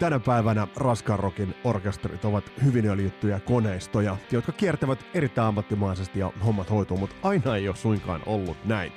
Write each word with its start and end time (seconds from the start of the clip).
Tänä 0.00 0.20
päivänä 0.20 0.66
raskaan 0.76 1.18
rockin 1.18 1.54
orkesterit 1.64 2.24
ovat 2.24 2.52
hyvin 2.64 2.86
öljyttyjä 2.86 3.40
koneistoja, 3.40 4.16
jotka 4.30 4.52
kiertävät 4.52 5.06
erittäin 5.14 5.48
ammattimaisesti 5.48 6.18
ja 6.18 6.32
hommat 6.44 6.70
hoituu, 6.70 6.96
mutta 6.96 7.16
aina 7.22 7.56
ei 7.56 7.68
ole 7.68 7.76
suinkaan 7.76 8.22
ollut 8.26 8.56
näin. 8.64 8.92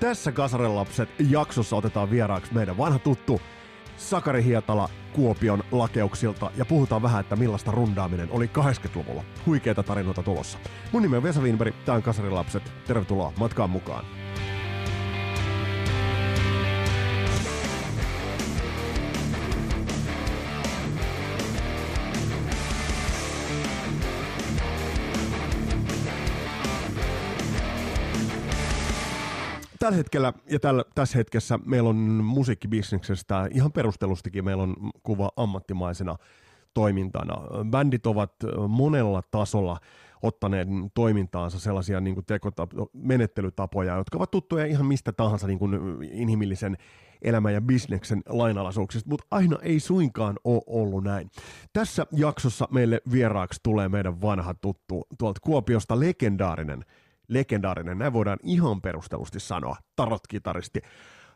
Tässä 0.00 0.32
Kasarelapset 0.32 1.08
jaksossa 1.30 1.76
otetaan 1.76 2.10
vieraaksi 2.10 2.54
meidän 2.54 2.78
vanha 2.78 2.98
tuttu 2.98 3.40
Sakari 3.96 4.44
Hietala 4.44 4.88
Kuopion 5.12 5.64
lakeuksilta 5.72 6.50
ja 6.56 6.64
puhutaan 6.64 7.02
vähän, 7.02 7.20
että 7.20 7.36
millaista 7.36 7.70
rundaaminen 7.70 8.28
oli 8.30 8.50
80-luvulla. 8.58 9.24
Huikeita 9.46 9.82
tarinoita 9.82 10.22
tulossa. 10.22 10.58
Mun 10.92 11.02
nimi 11.02 11.16
on 11.16 11.22
Vesa 11.22 11.40
Wienberg, 11.40 11.74
tää 11.84 11.94
on 11.94 12.02
Kasarilapset. 12.02 12.72
Tervetuloa 12.86 13.32
matkaan 13.36 13.70
mukaan. 13.70 14.19
Tällä 29.90 29.98
hetkellä 29.98 30.32
ja 30.50 30.60
tällä, 30.60 30.84
tässä 30.94 31.18
hetkessä 31.18 31.58
meillä 31.64 31.88
on 31.88 31.96
musiikkibisneksestä 32.24 33.48
ihan 33.50 33.72
perustelustikin 33.72 34.44
meillä 34.44 34.62
on 34.62 34.76
kuva 35.02 35.30
ammattimaisena 35.36 36.16
toimintana. 36.74 37.34
Bändit 37.70 38.06
ovat 38.06 38.32
monella 38.68 39.22
tasolla 39.30 39.80
ottaneet 40.22 40.68
toimintaansa 40.94 41.60
sellaisia 41.60 42.00
niin 42.00 42.14
kuin 42.14 42.26
tekotap- 42.32 42.88
menettelytapoja, 42.92 43.96
jotka 43.96 44.18
ovat 44.18 44.30
tuttuja 44.30 44.66
ihan 44.66 44.86
mistä 44.86 45.12
tahansa 45.12 45.46
niin 45.46 45.58
kuin 45.58 45.78
inhimillisen 46.10 46.76
elämän 47.22 47.54
ja 47.54 47.60
bisneksen 47.60 48.22
lainalaisuuksista, 48.28 49.10
mutta 49.10 49.26
aina 49.30 49.58
ei 49.62 49.80
suinkaan 49.80 50.36
ole 50.44 50.62
ollut 50.66 51.04
näin. 51.04 51.30
Tässä 51.72 52.06
jaksossa 52.12 52.68
meille 52.70 53.00
vieraaksi 53.12 53.60
tulee 53.62 53.88
meidän 53.88 54.20
vanha 54.20 54.54
tuttu 54.54 55.06
tuolta 55.18 55.40
Kuopiosta 55.42 56.00
legendaarinen 56.00 56.84
legendaarinen, 57.30 57.98
näin 57.98 58.12
voidaan 58.12 58.38
ihan 58.42 58.82
perustellusti 58.82 59.40
sanoa, 59.40 59.76
tarotkitaristi 59.96 60.80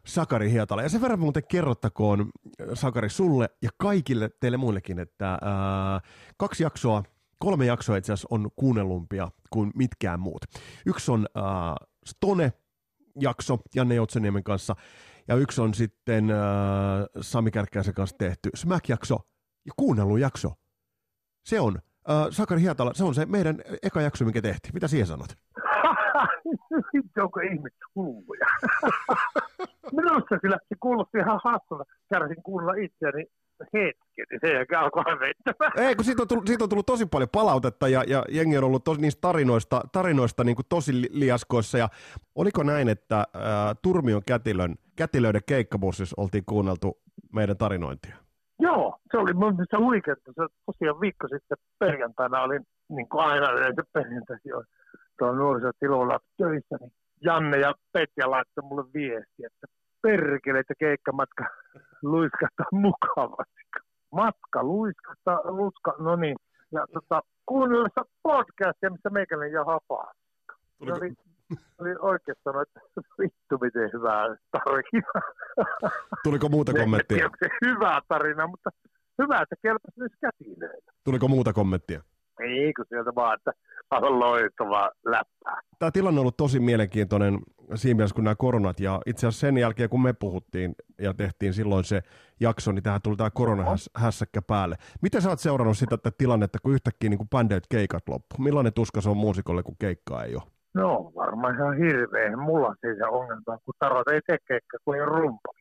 Sakari 0.06 0.50
Hietala. 0.50 0.82
Ja 0.82 0.88
sen 0.88 1.00
verran 1.00 1.20
muuten 1.20 1.42
kerrottakoon, 1.48 2.30
Sakari, 2.74 3.10
sulle 3.10 3.48
ja 3.62 3.70
kaikille 3.78 4.30
teille 4.40 4.56
muillekin, 4.56 4.98
että 4.98 5.30
ää, 5.30 6.00
kaksi 6.36 6.62
jaksoa, 6.62 7.02
kolme 7.38 7.66
jaksoa 7.66 7.96
itse 7.96 8.12
asiassa 8.12 8.28
on 8.30 8.50
kuunnellumpia 8.56 9.28
kuin 9.50 9.70
mitkään 9.74 10.20
muut. 10.20 10.44
Yksi 10.86 11.10
on 11.10 11.26
ää, 11.34 11.76
Stone-jakso 12.06 13.58
Janne 13.74 13.94
Joutseniemen 13.94 14.44
kanssa, 14.44 14.76
ja 15.28 15.34
yksi 15.34 15.60
on 15.60 15.74
sitten 15.74 16.30
ää, 16.30 16.40
Sami 17.20 17.50
Kärkkäisen 17.50 17.94
kanssa 17.94 18.16
tehty 18.18 18.50
Smack-jakso 18.56 19.18
ja 19.66 19.72
kuunnellut 19.76 20.20
jakso. 20.20 20.52
Se 21.46 21.60
on, 21.60 21.78
ää, 22.08 22.30
Sakari 22.30 22.60
Hietala, 22.60 22.94
se 22.94 23.04
on 23.04 23.14
se 23.14 23.26
meidän 23.26 23.62
eka 23.82 24.00
jakso, 24.00 24.24
mikä 24.24 24.42
tehtiin. 24.42 24.74
Mitä 24.74 24.88
siihen 24.88 25.06
sanot? 25.06 25.28
Onko 27.22 27.40
ihmiset 27.40 27.78
hulluja. 27.94 28.46
Minusta 29.96 30.38
kyllä 30.38 30.58
se 30.68 30.74
kuulosti 30.80 31.18
ihan 31.18 31.40
hassulta. 31.44 31.84
Kärsin 32.12 32.42
kuulla 32.42 32.72
itseäni 32.74 33.24
hetken, 33.60 34.26
niin 34.30 34.40
sen 34.40 34.52
jälkeen 34.54 34.80
alkoi 34.80 35.04
Ei, 35.76 35.94
kun 35.94 36.04
siitä 36.04 36.22
on, 36.22 36.28
tullut, 36.28 36.46
siitä 36.46 36.64
on 36.64 36.70
tullut 36.70 36.86
tosi 36.86 37.06
paljon 37.06 37.28
palautetta 37.32 37.88
ja, 37.88 38.04
ja 38.06 38.24
jengi 38.28 38.58
on 38.58 38.64
ollut 38.64 38.84
tosi, 38.84 39.00
niistä 39.00 39.20
tarinoista, 39.20 39.80
tarinoista 39.92 40.44
niin 40.44 40.56
kuin 40.56 40.66
tosi 40.68 40.92
liaskoissa. 41.10 41.78
Ja 41.78 41.88
oliko 42.34 42.62
näin, 42.62 42.88
että 42.88 43.16
ää, 43.16 43.74
Turmion 43.82 44.22
kätilön, 44.26 44.74
kätilöiden 44.96 45.42
keikkabussissa 45.46 46.14
oltiin 46.18 46.44
kuunneltu 46.46 46.98
meidän 47.32 47.56
tarinointia? 47.56 48.16
Joo, 48.58 48.98
se 49.10 49.16
oli 49.16 49.32
mun 49.32 49.52
mielestä 49.52 49.78
huikeaa. 49.78 50.16
Se 50.24 50.46
tosiaan 50.66 51.00
viikko 51.00 51.28
sitten 51.28 51.56
perjantaina 51.78 52.42
olin, 52.42 52.66
niin 52.88 53.08
kuin 53.08 53.24
aina 53.24 53.50
yleensä 53.52 53.82
perjantaisin 53.92 54.52
tuolla 55.18 55.36
nuorisotiloilla 55.36 56.18
töissä, 56.36 56.76
niin 56.80 56.92
Janne 57.24 57.58
ja 57.58 57.74
Petja 57.92 58.30
laittoi 58.30 58.64
mulle 58.64 58.84
viesti, 58.94 59.44
että 59.44 59.66
perkele, 60.02 60.58
että 60.58 60.74
keikkamatka 60.78 61.44
luiskahtaa 62.02 62.66
mukavasti. 62.72 63.62
Matka 64.12 64.62
luiskahtaa, 64.62 65.40
luska, 65.44 65.94
no 65.98 66.16
niin. 66.16 66.36
Ja 66.72 66.86
tota, 66.92 67.20
kuunnellessa 67.46 68.02
podcastia, 68.22 68.90
missä 68.90 69.10
meikäläinen 69.10 69.54
ja 69.54 69.64
hapaa. 69.64 70.12
Se 70.84 70.92
oli, 70.92 71.12
oli 71.78 71.94
oikeastaan, 71.98 72.62
että 72.62 72.80
vittu 73.18 73.58
miten 73.60 73.90
hyvää 73.92 74.36
tarina. 74.52 75.12
Tuliko 76.24 76.48
muuta 76.48 76.72
kommenttia? 76.72 77.30
se 77.38 77.48
hyvä 77.66 78.00
tarina, 78.08 78.46
mutta 78.46 78.70
hyvä, 79.22 79.42
että 79.42 79.56
kelpasi 79.62 79.98
myös 79.98 80.12
kätilöille. 80.20 80.92
Tuliko 81.04 81.28
muuta 81.28 81.52
kommenttia? 81.52 82.02
Ei, 82.40 82.72
kun 82.72 82.84
sieltä 82.88 83.14
vaan, 83.14 83.34
että 83.34 83.52
on 83.90 84.20
loistava 84.20 84.90
läppää. 85.04 85.60
Tämä 85.78 85.90
tilanne 85.90 86.18
on 86.18 86.22
ollut 86.22 86.36
tosi 86.36 86.60
mielenkiintoinen 86.60 87.38
siinä 87.74 87.96
mielessä, 87.96 88.14
kun 88.14 88.24
nämä 88.24 88.34
koronat, 88.34 88.80
ja 88.80 89.00
itse 89.06 89.26
asiassa 89.26 89.46
sen 89.46 89.58
jälkeen, 89.58 89.88
kun 89.88 90.02
me 90.02 90.12
puhuttiin 90.12 90.74
ja 91.00 91.14
tehtiin 91.14 91.52
silloin 91.52 91.84
se 91.84 92.02
jakso, 92.40 92.72
niin 92.72 92.82
tähän 92.82 93.02
tuli 93.02 93.16
tämä 93.16 93.30
koronahässäkkä 93.30 94.42
päälle. 94.42 94.76
Miten 95.02 95.22
sä 95.22 95.28
oot 95.28 95.40
seurannut 95.40 95.78
sitä 95.78 95.94
että 95.94 96.10
tilannetta, 96.18 96.58
kun 96.62 96.74
yhtäkkiä 96.74 97.10
niin 97.10 97.28
bändeet 97.28 97.64
keikat 97.70 98.08
loppu? 98.08 98.36
Millainen 98.38 98.72
tuska 98.72 99.00
se 99.00 99.10
on 99.10 99.16
muusikolle, 99.16 99.62
kun 99.62 99.76
keikkaa 99.78 100.24
ei 100.24 100.34
ole? 100.34 100.42
No, 100.74 101.12
varmaan 101.16 101.54
ihan 101.54 101.76
hirveä. 101.76 102.36
Mulla 102.36 102.68
on 102.68 102.76
siis 102.80 102.98
ongelma, 103.10 103.58
kun 103.64 103.74
tarot 103.78 104.08
ei 104.08 104.20
tee 104.26 104.38
keikkaa, 104.48 104.80
kun 104.84 104.94
ei 104.94 105.04
rumpa. 105.04 105.52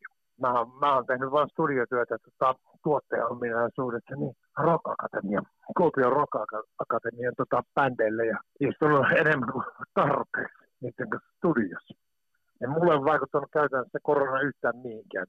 Mä, 0.42 0.50
mä 0.80 0.96
oon 0.96 1.06
tehnyt 1.06 1.32
vain 1.32 1.50
studiotyötä 1.50 2.18
tota, 2.18 2.56
tuottajan 2.84 3.32
ominaisuudessa, 3.32 4.16
niin 4.16 4.34
Rock 4.58 4.88
Akatemia, 4.88 5.42
Kuopion 5.78 6.12
Rock 6.12 6.36
Akatemian 6.80 7.34
tota, 7.38 7.64
bändeille 7.76 8.26
ja 8.26 8.38
istunut 8.60 9.06
enemmän 9.18 9.52
kuin 9.52 9.66
tarpeeksi 9.94 10.64
niiden 10.82 11.10
kanssa 11.10 11.30
studiossa. 11.38 11.94
Ja 12.62 12.70
mulle 12.70 12.94
on 12.94 13.06
vaikuttanut 13.06 13.50
käytännössä 13.54 14.00
korona 14.04 14.42
yhtään 14.42 14.78
mihinkään. 14.78 15.28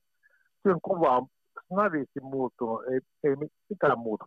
Työn 0.63 0.81
kuva 0.83 1.17
on 1.17 1.27
snadisti 1.67 2.21
muuttunut, 2.21 2.83
ei, 2.93 3.01
ei 3.25 3.37
mitään 3.71 3.99
muuta. 3.99 4.25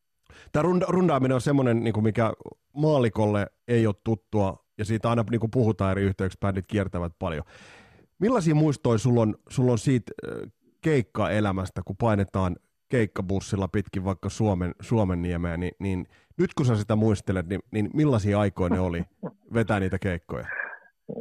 Tämä 0.51 0.69
rundaaminen 0.87 1.35
on 1.35 1.41
semmoinen, 1.41 1.83
niin 1.83 2.03
mikä 2.03 2.33
maalikolle 2.73 3.47
ei 3.67 3.87
ole 3.87 3.95
tuttua, 4.03 4.63
ja 4.77 4.85
siitä 4.85 5.09
aina 5.09 5.25
niin 5.31 5.39
kuin 5.39 5.51
puhutaan 5.51 5.91
eri 5.91 6.03
yhteyksissä, 6.03 6.47
bändit 6.47 6.67
kiertävät 6.67 7.13
paljon. 7.19 7.43
Millaisia 8.19 8.55
muistoja 8.55 8.97
sulla 8.97 9.21
on, 9.21 9.35
sulla 9.49 9.71
on 9.71 9.77
siitä 9.77 10.11
keikkaelämästä, 10.87 11.81
kun 11.85 11.95
painetaan 11.97 12.55
keikkabussilla 12.89 13.67
pitkin 13.67 14.05
vaikka 14.05 14.29
Suomen, 14.29 14.71
Suomen 14.81 15.21
niemeä, 15.21 15.57
niin, 15.57 15.71
niin 15.79 16.05
nyt 16.37 16.53
kun 16.53 16.65
sä 16.65 16.75
sitä 16.75 16.95
muistelet, 16.95 17.47
niin, 17.47 17.59
niin 17.71 17.89
millaisia 17.93 18.39
aikoja 18.39 18.69
ne 18.69 18.79
oli 18.79 19.03
vetää 19.53 19.79
niitä 19.79 19.99
keikkoja? 19.99 20.45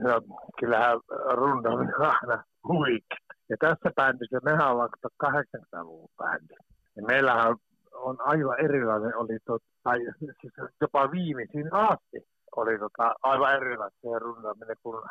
No, 0.03 0.23
kyllähän 0.61 1.01
rundaaminen 1.35 2.01
on 2.01 2.07
aina 2.07 2.45
huikea. 2.69 3.19
Ja 3.49 3.57
tässä 3.61 3.91
bändissä 3.97 4.41
mehän 4.45 4.71
ollaan 4.71 4.89
80-luvun 5.25 6.09
bändi. 6.17 6.55
Ja 6.97 7.03
meillähän 7.03 7.57
on 7.93 8.17
aivan 8.21 8.61
erilainen, 8.65 9.17
oli 9.17 9.39
tot, 9.47 9.63
tai 9.83 9.99
siis 10.19 10.53
jopa 10.81 11.11
viimeisin 11.11 11.75
asti 11.75 12.19
oli 12.57 12.79
tota, 12.79 13.15
aivan 13.23 13.55
erilainen 13.55 13.99
se 14.01 14.19
rundaaminen 14.19 14.77
kuin 14.83 15.03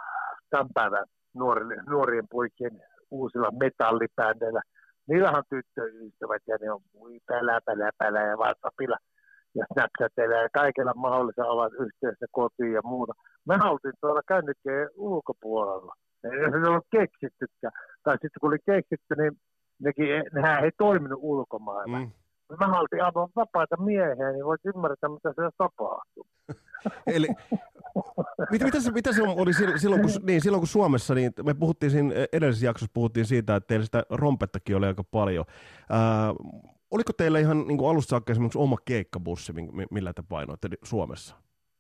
tämän 0.49 0.67
päivän 0.73 1.05
nuorien, 1.33 1.83
nuorien 1.89 2.27
poikien 2.31 2.81
uusilla 3.11 3.51
metallibändeillä– 3.51 4.61
niillähän 5.07 5.38
on 5.38 5.43
tyttöystävät 5.49 6.43
ja 6.47 6.57
ne 6.61 6.71
on 6.71 6.81
pälä, 7.27 7.59
pälä, 7.66 7.89
pälä 7.97 8.21
ja 8.21 8.38
WhatsAppilla 8.38 8.97
ja 9.55 9.66
Snapchatilla 9.73 10.35
ja 10.35 10.49
kaikilla 10.53 10.93
mahdollisilla 10.95 11.49
ovat 11.49 11.73
yhteydessä 11.73 12.25
kotiin 12.31 12.73
ja 12.73 12.81
muuta. 12.83 13.13
Me 13.47 13.55
oltiin 13.63 13.93
tuolla 14.01 14.21
kännykkeen 14.27 14.89
ulkopuolella. 14.95 15.93
Ei 16.23 16.51
se 16.51 16.69
ollut 16.69 16.88
keksittykään. 16.91 17.73
Tai 18.03 18.13
sitten 18.13 18.39
kun 18.41 18.49
oli 18.49 18.57
keksitty, 18.66 19.16
niin 19.17 19.31
nekin, 19.79 20.23
nehän 20.33 20.63
ei 20.63 20.72
toiminut 20.77 21.19
ulkomailla. 21.22 21.99
Mm. 21.99 22.11
Mä 22.59 22.67
haltiin 22.67 23.03
aivan 23.03 23.29
vapaita 23.35 23.77
miehiä, 23.77 24.31
niin 24.31 24.45
voit 24.45 24.61
ymmärtää, 24.65 25.09
mitä 25.09 25.29
se 25.29 25.41
tapahtuu. 25.57 26.27
Eli 27.15 27.27
mitä, 28.51 28.65
mitä, 28.65 28.79
se, 28.79 28.91
mitä 28.91 29.13
se 29.13 29.21
oli 29.21 29.53
silloin 29.53 30.01
kun, 30.01 30.11
niin, 30.23 30.41
silloin, 30.41 30.61
kun 30.61 30.67
Suomessa, 30.67 31.15
niin 31.15 31.31
me 31.45 31.53
puhuttiin 31.53 31.91
siinä 31.91 32.13
edellisessä 32.33 32.65
jaksossa 32.65 32.91
puhuttiin 32.93 33.25
siitä, 33.25 33.55
että 33.55 33.67
teillä 33.67 33.85
sitä 33.85 34.03
rompettakin 34.09 34.75
oli 34.75 34.85
aika 34.85 35.03
paljon. 35.03 35.45
Ää, 35.89 36.33
oliko 36.91 37.13
teillä 37.17 37.39
ihan 37.39 37.67
niin 37.67 37.77
kuin 37.77 37.89
alusta 37.89 38.09
saakka 38.09 38.31
esimerkiksi 38.31 38.59
oma 38.59 38.77
keikkabussi, 38.85 39.53
millä 39.91 40.13
te 40.13 40.23
painoitte 40.29 40.67
Suomessa? 40.83 41.35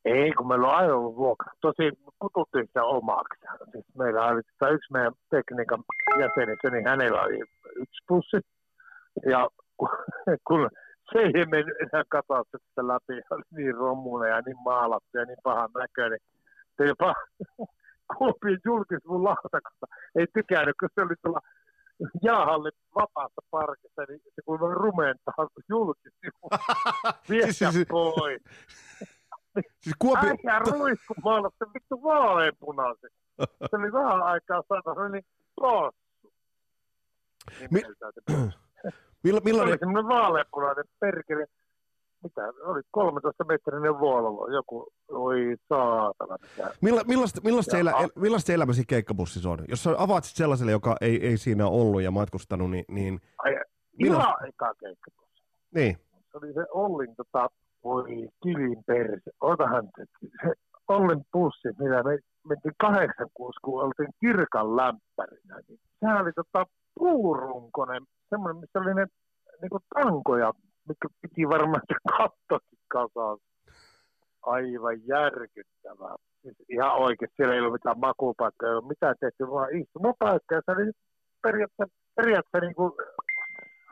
Ei, 0.05 0.31
kun 0.31 0.47
meillä 0.47 0.67
on 0.67 0.75
aina 0.75 0.95
ollut 0.95 1.15
vuokra. 1.15 1.51
Tosi 1.61 1.91
kututtiin 2.19 2.67
sitä 2.67 2.83
omaksi. 2.83 3.39
Siis 3.71 3.85
meillä 3.97 4.25
oli 4.25 4.41
yksi 4.73 4.93
meidän 4.93 5.13
tekniikan 5.29 5.83
jäsenistä, 6.19 6.69
niin 6.69 6.87
hänellä 6.87 7.21
oli 7.21 7.39
yksi 7.75 8.03
bussi. 8.07 8.37
Ja 9.29 9.49
kun, 9.77 9.89
kun 10.47 10.69
se 11.13 11.19
ei 11.19 11.45
mennyt 11.45 11.75
enää 11.81 12.03
katauksesta 12.09 12.87
läpi, 12.87 13.13
oli 13.31 13.43
niin 13.51 13.75
romuinen 13.75 14.29
ja 14.29 14.41
niin 14.41 14.57
maalattu 14.65 15.17
ja 15.17 15.25
niin 15.25 15.37
pahan 15.43 15.69
näköinen. 15.77 16.19
Se 16.77 16.85
jopa 16.85 17.13
Kuopion 18.17 18.59
julkisivun 18.65 19.23
lautakunta 19.23 19.85
ei 20.15 20.27
tykännyt, 20.33 20.75
kun 20.79 20.89
se 20.95 21.01
oli 21.01 21.15
tuolla 21.21 21.39
jäähalli 22.23 22.69
vapaassa 22.95 23.41
parkissa, 23.51 24.01
niin 24.09 24.19
se 24.35 24.41
kuuluu 24.45 24.69
rumentaa 24.69 25.47
julkisesti. 25.69 26.27
Vietä 27.29 27.51
Siis- 27.51 27.87
pois. 27.89 28.41
Siis 29.79 29.95
Kuopio... 29.99 30.29
Äijä 30.29 30.59
ruisku 30.59 31.13
maalassa 31.23 31.65
vittu 31.73 32.03
vaaleanpunaisen. 32.03 33.09
Se 33.39 33.75
oli 33.77 33.91
vähän 33.91 34.21
aikaa 34.23 34.63
sanoa, 34.67 34.95
se 34.95 35.01
oli 35.01 35.21
possu. 35.55 36.33
Milla, 39.23 39.39
Se 39.39 39.43
oli 39.43 39.53
millainen, 39.53 39.79
semmoinen 39.79 40.07
vaaleanpunainen 40.07 40.85
perkele. 40.99 41.45
Mitä? 42.23 42.41
Oli 42.63 42.81
13 42.91 43.43
metrinen 43.43 43.99
Volvo. 43.99 44.47
Joku, 44.47 44.87
oi 45.07 45.55
saatana. 45.69 46.37
Mikä. 46.41 46.71
milla, 46.81 47.01
millaista, 47.07 47.41
millaista, 47.43 47.77
elä, 47.77 47.91
el, 47.91 48.09
millaista 48.15 48.53
elämäsi 48.53 48.83
keikkabussissa 48.87 49.49
on? 49.49 49.59
Jos 49.67 49.83
sä 49.83 49.95
avaat 49.97 50.23
sellaiselle, 50.23 50.71
joka 50.71 50.95
ei, 51.01 51.27
ei 51.27 51.37
siinä 51.37 51.67
ollut 51.67 52.01
ja 52.01 52.11
matkustanut, 52.11 52.71
niin, 52.71 52.85
niin, 52.87 53.19
Ai, 53.37 53.55
Milloin- 54.01 54.21
ihan 54.21 54.47
eka 54.49 54.73
keikka. 54.79 55.11
tuossa. 55.15 55.43
niin. 55.75 55.97
Se 56.31 56.37
oli 56.37 56.53
se 56.53 56.65
Ollin, 56.73 57.15
tota, 57.15 57.49
voi 57.83 58.29
kivin 58.43 58.83
perse. 58.87 59.31
Otahan 59.41 59.89
se, 59.97 60.05
se 60.43 60.53
Ollin 60.87 61.25
pussi, 61.31 61.67
mitä 61.67 62.03
me 62.03 62.17
mentiin 62.47 62.73
kahdeksan 62.81 63.27
kuusi, 63.33 63.59
kun 63.63 63.83
oltiin 63.83 64.09
kirkan 64.19 64.75
lämpärinä. 64.75 65.59
Niin 65.67 65.79
sehän 65.99 66.21
oli 66.21 66.31
tota, 66.33 66.65
puurunkonen, 66.95 68.01
semmoinen, 68.29 68.61
missä 68.61 68.79
oli 68.79 68.93
ne 68.93 69.05
niinku 69.61 69.79
tankoja, 69.93 70.53
mikä 70.89 71.07
piti 71.21 71.49
varmaan 71.49 71.81
se 71.87 71.95
kattokin 72.17 72.79
kasaan. 72.87 73.37
Aivan 74.41 75.07
järkyttävää. 75.07 76.15
Siis 76.41 76.55
ihan 76.69 76.95
oikein, 76.95 77.31
siellä 77.35 77.53
ei 77.53 77.59
ollut 77.59 77.73
mitään 77.73 77.99
makupaikkaa, 77.99 78.69
ei 78.69 78.75
ollut 78.75 78.87
mitään 78.87 79.15
tehty, 79.19 79.51
vaan 79.51 79.75
istumapaikka. 79.75 80.55
Ja 80.55 80.61
se 80.65 80.71
oli 80.71 80.91
periaatteessa, 81.41 81.95
periaatteessa 82.15 82.65
niin 82.65 82.75
kuin 82.75 82.91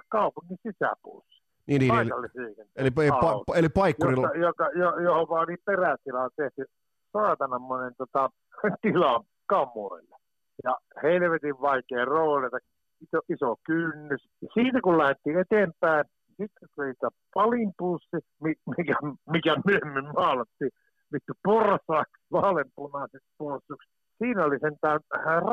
kaupungin 0.09 0.57
sisäpuussa. 0.67 1.43
Niin, 1.67 1.79
niin, 1.79 1.93
eli, 1.93 2.55
eli, 2.75 2.91
pa, 2.91 3.43
eli 3.55 3.69
paikkurilla, 3.69 4.27
joka, 4.27 4.39
joka, 4.39 4.69
jo, 4.79 5.03
johon 5.03 5.29
vaan 5.29 5.47
niin 5.47 5.59
perätila 5.65 6.23
on 6.23 6.29
tehty 6.35 6.65
saatananmoinen 7.13 7.93
tota, 7.97 8.29
tila 8.81 9.23
kammoille. 9.45 10.15
Ja 10.63 10.77
helvetin 11.03 11.61
vaikea 11.61 12.05
roolita, 12.05 12.57
iso, 13.03 13.19
iso 13.29 13.55
kynnys. 13.65 14.23
Siitä 14.53 14.79
kun 14.83 14.97
lähdettiin 14.97 15.39
eteenpäin, 15.39 16.05
sitten 16.27 16.69
tuli 16.75 16.93
tämä 16.99 17.09
palinpussi, 17.33 18.17
mi- 18.43 18.61
mikä, 18.77 18.95
mikä 19.29 19.55
myöhemmin 19.65 20.13
maalattiin 20.15 20.71
vittu 21.13 21.33
porsaaksi 21.43 22.23
vaaleanpunaiseksi 22.31 23.29
pussuksi. 23.37 23.89
Siinä 24.17 24.45
oli 24.45 24.59
sentään 24.59 24.99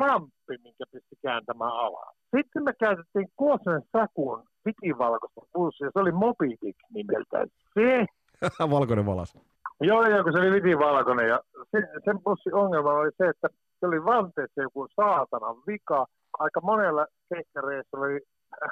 ramppi, 0.01 0.55
minkä 0.65 0.85
pystyi 0.93 1.19
kääntämään 1.23 1.73
alas. 1.73 2.17
Sitten 2.37 2.65
me 2.65 2.73
käytettiin 2.81 3.29
Kuosen 3.37 3.83
Sakun 3.93 4.43
vitivalkoista 4.65 5.41
pussia, 5.53 5.91
se 5.93 5.99
oli 5.99 6.13
Moby 6.13 6.49
Dick 6.63 6.79
nimeltään. 6.95 7.49
Se 7.75 8.07
valkoinen 8.77 9.07
valas. 9.07 9.39
Joo, 9.81 10.07
joo, 10.07 10.23
kun 10.25 10.33
se 10.33 10.39
oli 10.39 10.53
vitivalkoinen. 10.53 11.29
Ja 11.29 11.41
se, 11.71 11.79
sen 12.05 12.23
bussin 12.25 12.55
ongelma 12.55 12.91
oli 12.91 13.11
se, 13.19 13.29
että 13.29 13.49
se 13.81 13.87
oli 13.87 14.05
vanteessa 14.05 14.63
joku 14.63 14.87
saatanan 14.97 15.57
vika. 15.67 16.07
Aika 16.39 16.61
monella 16.61 17.07
keikkareissa 17.35 17.99
oli, 17.99 18.21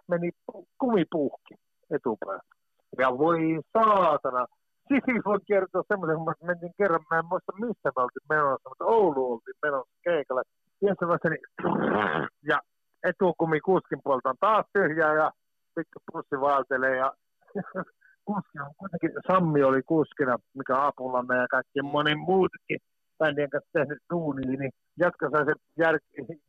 meni 0.08 0.30
pu- 0.30 0.64
kumipuhki 0.78 1.54
etupäässä. 1.90 2.54
Ja 2.98 3.18
voi 3.18 3.60
saatana. 3.72 4.46
Siis 4.88 5.24
voin 5.24 5.40
kertoa 5.48 5.82
semmoisen, 5.88 6.16
kun 6.16 6.26
me 6.26 6.46
mentiin 6.46 6.72
kerran, 6.78 7.00
mä 7.10 7.18
en 7.18 7.26
muista 7.26 7.52
missä 7.52 7.88
me 7.96 8.02
oltiin 8.02 8.28
menossa, 8.28 8.68
mutta 8.68 8.84
Oulu 8.84 9.32
oltiin 9.32 9.54
menossa 9.62 9.92
keikalle. 10.04 10.42
Jossain 10.82 11.08
vaiheessa 11.08 11.28
niin, 11.28 12.28
ja 12.50 12.60
etukumi 13.04 13.60
kuskin 13.60 14.00
puolta 14.04 14.28
on 14.28 14.36
taas 14.40 14.66
tyhjää 14.72 15.14
ja 15.14 15.30
pikku 15.74 15.98
pussi 16.12 16.40
vaeltelee 16.40 16.96
ja 16.96 17.12
kuski 18.26 18.58
on 18.60 18.72
kuitenkin, 18.78 19.10
Sammi 19.26 19.62
oli 19.62 19.82
kuskina, 19.82 20.36
mikä 20.54 20.76
on 20.76 20.82
apulamme 20.82 21.36
ja 21.36 21.46
kaikkien 21.50 21.84
moni 21.84 22.14
muutkin 22.14 22.78
bändien 23.18 23.50
kanssa 23.50 23.70
tehnyt 23.72 23.98
duunia, 24.12 24.58
niin 24.58 24.70
jatka 24.98 25.30
sai 25.30 25.44
sen 25.44 25.54
jär, 25.78 25.98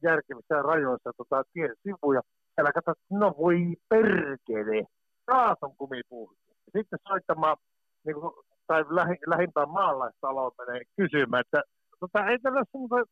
järkevissä 0.03 0.61
rajoissa 0.61 1.11
tota, 1.17 1.43
tien 1.53 1.75
sivuja. 1.83 2.21
Siellä 2.55 2.71
katsoi, 2.71 2.93
no 3.09 3.35
voi 3.37 3.75
perkele, 3.89 4.85
taas 5.25 5.57
on 5.61 5.75
kumipuhki. 5.77 6.49
Sitten 6.77 6.99
soittamaan, 7.07 7.57
niin 8.05 8.15
kuin, 8.15 8.33
tai 8.67 8.85
lähi, 8.89 9.15
lähimpään 9.27 9.69
maalaistaloon 9.69 10.51
menee 10.57 10.81
kysymään, 10.97 11.41
että 11.41 11.61
tota, 11.99 12.25
ei 12.25 12.39
tällä 12.39 12.63
semmoista 12.71 13.05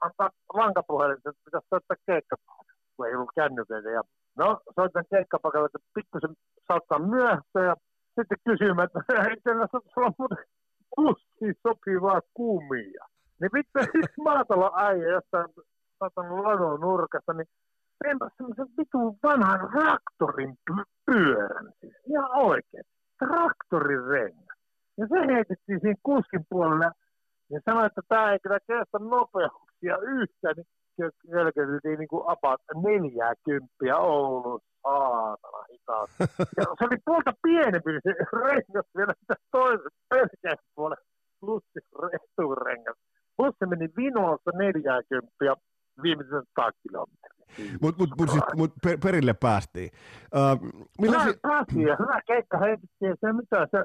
antaa 0.00 0.30
lankapuhelin, 0.54 1.16
että 1.16 1.32
pitäisi 1.44 1.66
soittaa 1.70 1.96
keikkapaikalle, 2.06 2.72
kun 2.96 3.06
ei 3.06 3.14
ollut 3.14 3.34
kännyköitä. 3.34 3.90
Ja 3.90 4.02
no, 4.36 4.60
soitan 4.74 5.04
keikkapaikalle, 5.10 5.66
että 5.66 5.88
pikkusen 5.94 6.34
saattaa 6.68 6.98
myöhässä 6.98 7.60
ja 7.68 7.74
sitten 8.16 8.38
kysymään, 8.48 8.88
että 8.88 9.00
ei 9.30 9.36
tällä 9.44 9.66
sulla 9.94 10.12
muuten 10.18 10.44
pussiin 10.96 11.54
sopivaa 11.62 12.20
kumia. 12.34 13.04
Niin 13.40 13.50
vittu, 13.54 13.78
maatalon 14.24 14.72
äijä 14.74 15.08
jossain 15.08 15.48
saatan 15.98 16.42
ladon 16.42 16.80
nurkassa, 16.80 17.32
niin 17.32 17.46
tein 18.04 18.18
semmoisen 18.36 18.66
vitun 18.78 19.16
vanhan 19.22 19.70
traktorin 19.70 20.56
py- 20.70 20.92
pyörän. 21.06 21.72
Siis 21.80 21.94
ihan 22.06 22.30
oikein. 22.34 22.84
Traktorin 23.18 24.04
rengas. 24.04 24.58
Ja 24.98 25.06
se 25.08 25.34
heitettiin 25.34 25.80
siinä 25.80 26.00
kuskin 26.02 26.46
puolelle 26.50 26.90
ja 27.50 27.60
sanoi, 27.64 27.86
että 27.86 28.00
tämä 28.08 28.32
ei 28.32 28.38
kyllä 28.42 28.58
kestä 28.60 28.98
nopeuksia 28.98 29.98
yhtään, 29.98 30.54
niin 30.56 30.66
kölköteltiin 31.30 31.98
niin 31.98 32.08
kuin 32.08 32.24
about 32.26 32.60
neljääkymppiä 32.74 33.96
Oulun 33.96 34.60
saatana 34.82 35.64
hitaasti. 35.72 36.14
Ja 36.58 36.64
se 36.78 36.84
oli 36.84 36.96
puolta 37.04 37.32
pienempi 37.42 37.90
se 38.02 38.14
rengas 38.44 38.86
vielä 38.96 39.14
sitä 39.20 39.34
toisen 39.50 39.90
pelkään 40.08 40.56
puolen 40.74 40.98
plussi 41.40 41.80
returengas. 43.38 43.56
Bussi 43.58 43.66
meni 43.66 43.88
vinossa 43.96 44.50
neljääkymppiä 44.54 45.54
viimeisen 46.02 46.42
100 46.60 46.70
kilometriä. 46.82 47.44
Mutta 47.82 47.98
mut, 48.02 48.10
mut, 48.18 48.30
siis, 48.30 48.44
mut 48.56 48.72
per, 48.84 48.98
perille 49.02 49.34
päästiin. 49.40 49.90
Uh, 50.34 50.40
Hyvä 50.42 50.84
millaisia, 51.00 51.32
asia, 51.42 51.96
hyvä 51.98 52.20
keikka 52.26 52.58
heitettiin. 52.58 53.16
Se 53.20 53.32
mitä 53.32 53.68
se 53.70 53.84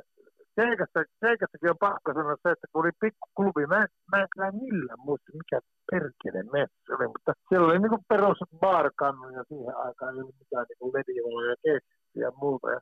keikasta, 0.59 0.99
keikastakin 1.23 1.69
on 1.69 1.85
pakko 1.87 2.13
sanoa 2.13 2.35
se, 2.43 2.49
että 2.51 2.67
kun 2.71 2.81
oli 2.83 2.91
pikkuklubi, 3.01 3.65
mä, 3.65 3.77
en- 3.83 3.95
mä 4.11 4.17
en 4.21 4.27
kyllä 4.33 4.51
millään 4.51 4.99
muista 5.05 5.31
mikä 5.41 5.59
perkele 5.91 6.41
messi 6.55 6.89
oli, 6.95 7.07
mutta 7.07 7.31
siellä 7.49 7.67
oli 7.67 7.79
niinku 7.79 7.99
perus 8.11 8.39
baarkannu 8.63 9.29
ja 9.37 9.43
siihen 9.49 9.75
aikaan 9.85 10.15
ei 10.15 10.21
ollut 10.21 10.39
mitään 10.43 10.65
niinku 10.69 10.87
ledivaloja 10.95 11.55
keksiä 11.65 11.98
ja 12.15 12.31
muuta. 12.41 12.71
Ja 12.71 12.79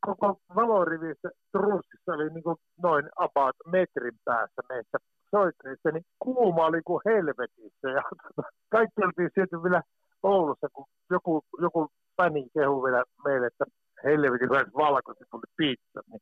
koko 0.00 0.40
valorivissä 0.54 1.30
trussissa 1.52 2.12
oli 2.12 2.30
niinku 2.30 2.56
noin 2.82 3.08
about 3.16 3.56
metrin 3.66 4.18
päässä 4.24 4.62
meistä 4.68 4.98
soitteista, 5.30 5.90
niin 5.90 6.04
kuuma 6.18 6.66
oli 6.66 6.82
kuin 6.84 7.00
helvetissä. 7.06 7.88
Ja 7.88 8.02
kaikki 8.74 9.04
oltiin 9.04 9.30
sieltä 9.34 9.62
vielä 9.62 9.82
Oulussa, 10.22 10.68
kun 10.72 10.84
joku, 11.10 11.42
joku 11.60 11.88
fäni 12.16 12.46
kehu 12.54 12.84
vielä 12.84 13.04
meille, 13.24 13.46
että 13.46 13.64
helvetin 14.04 14.50
hyvät 14.50 14.68
valkosipuli 14.76 15.42
pizza, 15.56 16.00
niin 16.10 16.20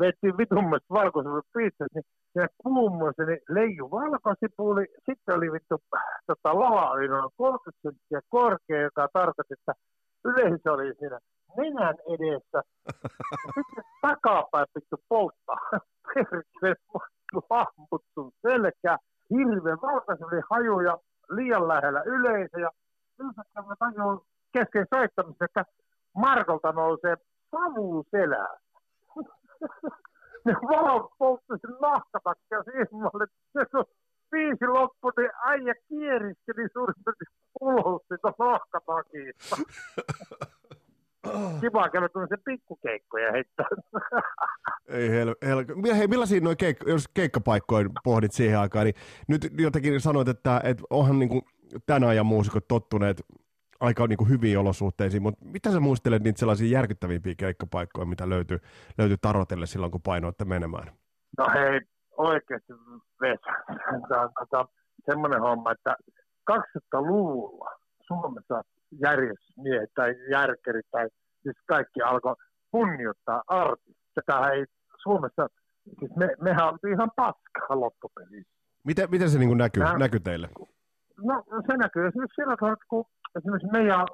vettiin 0.00 0.38
vitummasta 0.38 0.94
valkosipuli 0.94 1.40
pizza, 1.52 1.86
niin 1.94 2.04
siinä 2.32 2.48
kuumoissa 2.62 3.24
niin 3.24 3.40
leiju 3.48 3.90
valkosipuli, 3.90 4.86
sitten 5.06 5.34
oli 5.36 5.52
vittu, 5.52 5.76
tota, 6.26 6.58
lava 6.60 6.90
oli 6.90 7.08
noin 7.08 7.30
30 7.36 7.82
senttiä 7.82 8.20
korkea, 8.28 8.80
joka 8.80 9.08
tarkoitti, 9.12 9.54
että 9.54 9.72
yleisö 10.24 10.72
oli 10.72 10.94
siinä 10.98 11.18
nenän 11.56 11.96
edessä, 12.14 12.62
sitten 13.54 13.84
takapäin 14.02 14.66
vittu 14.74 14.96
polttaa, 15.08 15.60
perkele, 16.14 16.74
lamput 17.50 18.04
sun 18.14 18.32
selkää, 18.42 18.96
hirveän 19.30 19.78
valkosipuli 19.82 20.40
haju 20.50 20.80
ja 20.80 20.98
liian 21.30 21.68
lähellä 21.68 22.02
yleisö, 22.06 22.60
ja 22.60 22.70
yhtäkkiä 23.20 23.62
mä 23.62 23.74
tajun 23.78 24.22
kesken 24.52 24.86
soittamista, 24.94 25.44
että 25.44 25.64
Markolta 26.16 26.72
nousee 26.72 27.16
savu 27.50 28.04
selää. 28.10 28.56
ne 30.44 30.52
valot 30.52 31.10
poltti 31.18 31.54
sen 31.60 31.76
nahkatakkia 31.80 32.62
silmalle. 32.62 33.26
Se 33.52 33.66
kun 33.70 33.84
viisi 34.32 34.66
loppui, 34.66 35.12
niin 35.16 35.30
äijä 35.44 35.74
kieriskeli 35.88 36.68
suurin 36.72 36.94
piirtein 37.04 37.32
ulos 37.60 38.02
sitä 38.02 38.32
nahkatakista. 38.38 39.56
Kiva 41.60 41.88
käydä 41.88 42.08
tämmöisen 42.08 42.38
pikkukeikkoja 42.44 43.32
heittää. 43.32 43.66
ei 44.88 45.10
hel, 45.10 45.34
hel, 45.46 45.64
hei, 45.96 46.08
millaisia 46.08 46.40
noin 46.40 46.56
keik, 46.56 46.76
jos 46.86 47.08
keikkapaikkoja 47.14 47.88
pohdit 48.04 48.32
siihen 48.32 48.58
aikaan, 48.58 48.84
niin 48.84 48.94
nyt 49.28 49.50
jotenkin 49.58 50.00
sanoit, 50.00 50.28
että, 50.28 50.60
että 50.64 50.84
onhan 50.90 51.18
niin 51.18 51.28
kuin 51.28 51.42
tämän 51.86 52.08
ajan 52.08 52.26
muusikot 52.26 52.68
tottuneet 52.68 53.22
aika 53.80 54.06
niin 54.06 54.16
kuin 54.16 54.30
hyviin 54.30 54.58
olosuhteisiin, 54.58 55.22
mutta 55.22 55.44
mitä 55.44 55.72
sä 55.72 55.80
muistelet 55.80 56.22
niitä 56.22 56.38
sellaisia 56.38 56.78
järkyttävimpiä 56.78 57.34
keikkapaikkoja, 57.36 58.06
mitä 58.06 58.28
löytyy, 58.28 58.58
löytyy 58.98 59.16
tarotelle 59.20 59.66
silloin, 59.66 59.92
kun 59.92 60.02
painoitte 60.02 60.44
menemään? 60.44 60.92
No 61.38 61.46
hei, 61.54 61.80
oikeasti 62.16 62.72
Vesa. 63.20 63.52
Tämä 64.08 64.22
on 64.22 64.30
tota, 64.38 64.68
semmoinen 65.10 65.40
homma, 65.40 65.72
että 65.72 65.96
200-luvulla 66.50 67.70
Suomessa 68.06 68.62
järjestysmiehet 68.92 69.90
tai 69.94 70.14
järkerit 70.30 70.86
tai 70.90 71.08
siis 71.42 71.56
kaikki 71.68 72.02
alkoi 72.02 72.34
kunnioittaa 72.70 73.42
artista. 73.46 74.02
Tätä 74.14 74.50
ei 74.50 74.64
Suomessa, 75.02 75.48
siis 75.98 76.16
me, 76.16 76.28
mehän 76.40 76.68
oltiin 76.68 76.94
ihan 76.94 77.10
paskaa 77.16 77.80
loppupelissä. 77.80 78.52
Miten, 78.84 79.10
miten 79.10 79.30
se 79.30 79.38
niin 79.38 79.58
näkyy, 79.58 79.82
Mä, 79.82 79.98
näkyy 79.98 80.20
teille? 80.20 80.48
No 81.24 81.44
se 81.66 81.76
näkyy 81.76 82.06
esimerkiksi 82.06 82.42
sillä 82.42 82.56
tavalla, 82.56 82.76
kun 82.88 83.04
esimerkiksi 83.36 83.72
meidän 83.72 84.06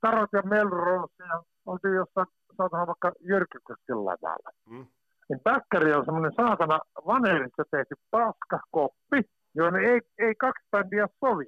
Tarot 0.00 0.30
ja 0.32 0.42
Melrose 0.42 1.24
ja 1.28 1.42
oltiin 1.66 1.94
jossain, 1.94 2.26
sanotaan 2.56 2.86
vaikka 2.86 3.12
Jyrkikosken 3.20 4.04
lavalla. 4.04 4.50
Mm. 4.70 4.86
Niin 5.28 5.40
Päkkäri 5.44 5.92
on 5.94 6.04
semmoinen 6.04 6.32
saatana 6.36 6.78
vanerissa 7.06 7.62
tehty 7.70 7.94
paskakoppi, 8.10 9.20
jonne 9.54 9.78
ei, 9.80 10.00
ei 10.18 10.34
kaksi 10.34 10.64
bändiä 10.70 11.08
sovi. 11.20 11.44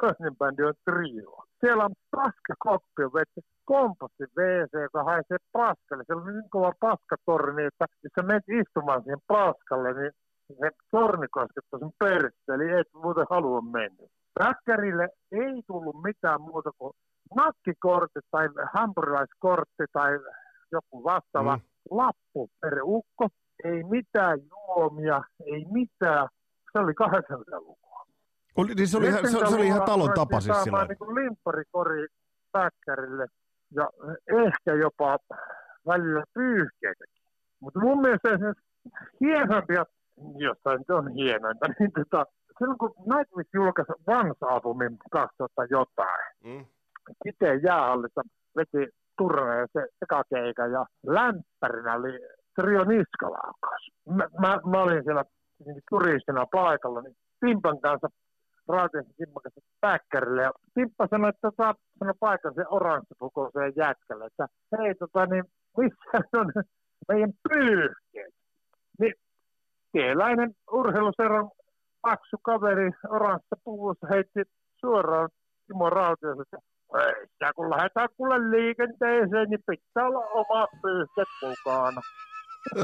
Toinen 0.00 0.36
bändi 0.38 0.62
on 0.62 0.74
trio. 0.84 1.44
Siellä 1.60 1.84
on 1.84 1.94
paskakoppi, 2.10 3.04
on 3.04 3.12
vetty 3.12 3.40
komposti 3.64 4.24
WC, 4.36 4.72
joka 4.82 5.04
haisee 5.04 5.38
paskalle. 5.52 6.04
Siellä 6.04 6.22
on 6.22 6.32
niin 6.32 6.50
kova 6.50 6.72
paskatorni, 6.80 7.64
että 7.64 7.86
jos 8.02 8.12
sä 8.16 8.22
menet 8.22 8.48
istumaan 8.60 9.02
siihen 9.02 9.22
paskalle, 9.26 9.92
niin 9.94 10.12
se 10.48 10.70
torni 10.90 11.28
koskettaa 11.30 11.78
sun 11.80 11.92
perstä, 11.98 12.54
eli 12.54 12.70
et 12.80 12.90
muuten 12.94 13.26
halua 13.30 13.60
mennä. 13.60 14.04
Räkkärille 14.40 15.08
ei 15.32 15.62
tullut 15.66 16.02
mitään 16.02 16.40
muuta 16.40 16.70
kuin 16.78 16.92
nakkikortti 17.36 18.20
tai 18.30 18.48
hampurilaiskortti 18.74 19.84
tai 19.92 20.12
joku 20.72 21.04
vastaava 21.04 21.56
mm. 21.56 21.62
lappu 21.90 22.50
per 22.60 22.78
ukko. 22.82 23.28
Ei 23.64 23.84
mitään 23.84 24.38
juomia, 24.50 25.22
ei 25.46 25.64
mitään. 25.72 26.28
Se 26.72 26.78
oli 26.78 26.92
80-lukua. 26.92 27.87
Oli, 28.58 28.74
niin 28.74 28.88
se, 28.88 28.96
oli 28.98 29.06
ihan, 29.06 29.30
se, 29.30 29.38
se 29.48 29.54
oli 29.54 29.66
ihan 29.66 29.82
talon 29.82 30.12
tapa 30.14 30.40
siis 30.40 30.62
silloin. 30.62 30.88
Niin 30.88 31.14
limpparikori 31.14 32.06
päkkärille 32.52 33.26
ja 33.74 33.90
ehkä 34.26 34.74
jopa 34.74 35.18
välillä 35.86 36.24
pyyhkeitäkin. 36.34 37.24
Mutta 37.60 37.80
mun 37.80 38.00
mielestä 38.00 38.28
esimerkiksi 38.28 38.64
hienompia, 39.20 39.84
jostain 40.36 40.80
on 40.88 41.12
hienointa, 41.14 41.66
niin 41.78 41.90
tota, 41.92 42.24
silloin 42.58 42.78
kun 42.78 42.94
Nightwish 42.98 43.50
julkaisi 43.54 43.92
Vans-albumin 44.06 44.96
2000 45.10 45.64
jotain, 45.70 46.26
mm. 46.44 46.66
Kiteen 47.24 47.60
jäähallissa 47.62 48.22
veti 48.56 48.90
Turne 49.18 49.66
se 49.72 49.86
ekakeika 50.02 50.66
ja 50.66 50.86
lämpärinä 51.06 51.94
oli 51.94 52.18
Trio 52.54 52.84
Niskalaukaus. 52.84 53.82
Mä, 54.08 54.24
mä, 54.40 54.60
mä, 54.70 54.82
olin 54.82 55.04
siellä 55.04 55.24
turistina 55.90 56.46
paikalla, 56.52 57.00
niin 57.02 57.14
Timpan 57.40 57.80
kanssa 57.80 58.08
raatiossa 58.68 59.12
Timpan 59.16 59.42
kanssa 59.42 59.60
päkkärille. 59.80 60.42
Ja 60.42 60.52
Timppa 60.74 61.06
sanoi, 61.10 61.28
että 61.28 61.50
saa 61.56 61.74
sanoa 61.98 62.14
paikallisen 62.20 62.66
oranssipukoiseen 62.70 63.72
jätkälle, 63.76 64.26
että 64.26 64.46
hei 64.78 64.94
tota 64.94 65.26
niin, 65.26 65.44
missä 65.76 66.28
on 66.40 66.52
meidän 67.08 67.32
pyyhkeet? 67.48 68.34
Niin 69.00 69.14
tieläinen 69.92 70.50
urheiluseron 70.72 71.50
paksu 72.02 72.36
kaveri 72.42 72.90
oranssissa 73.08 73.56
puvussa 73.64 74.06
heitti 74.10 74.42
suoraan 74.80 75.28
Timo 75.66 75.90
Rautiolle, 75.90 76.42
että 76.42 76.58
ja 77.40 77.52
kun 77.52 77.70
lähdetään 77.70 78.08
kuule 78.16 78.50
liikenteeseen, 78.50 79.50
niin 79.50 79.60
pitää 79.66 80.06
olla 80.06 80.26
omat 80.26 80.70
pyyhket 80.82 81.28
mukana. 81.42 82.00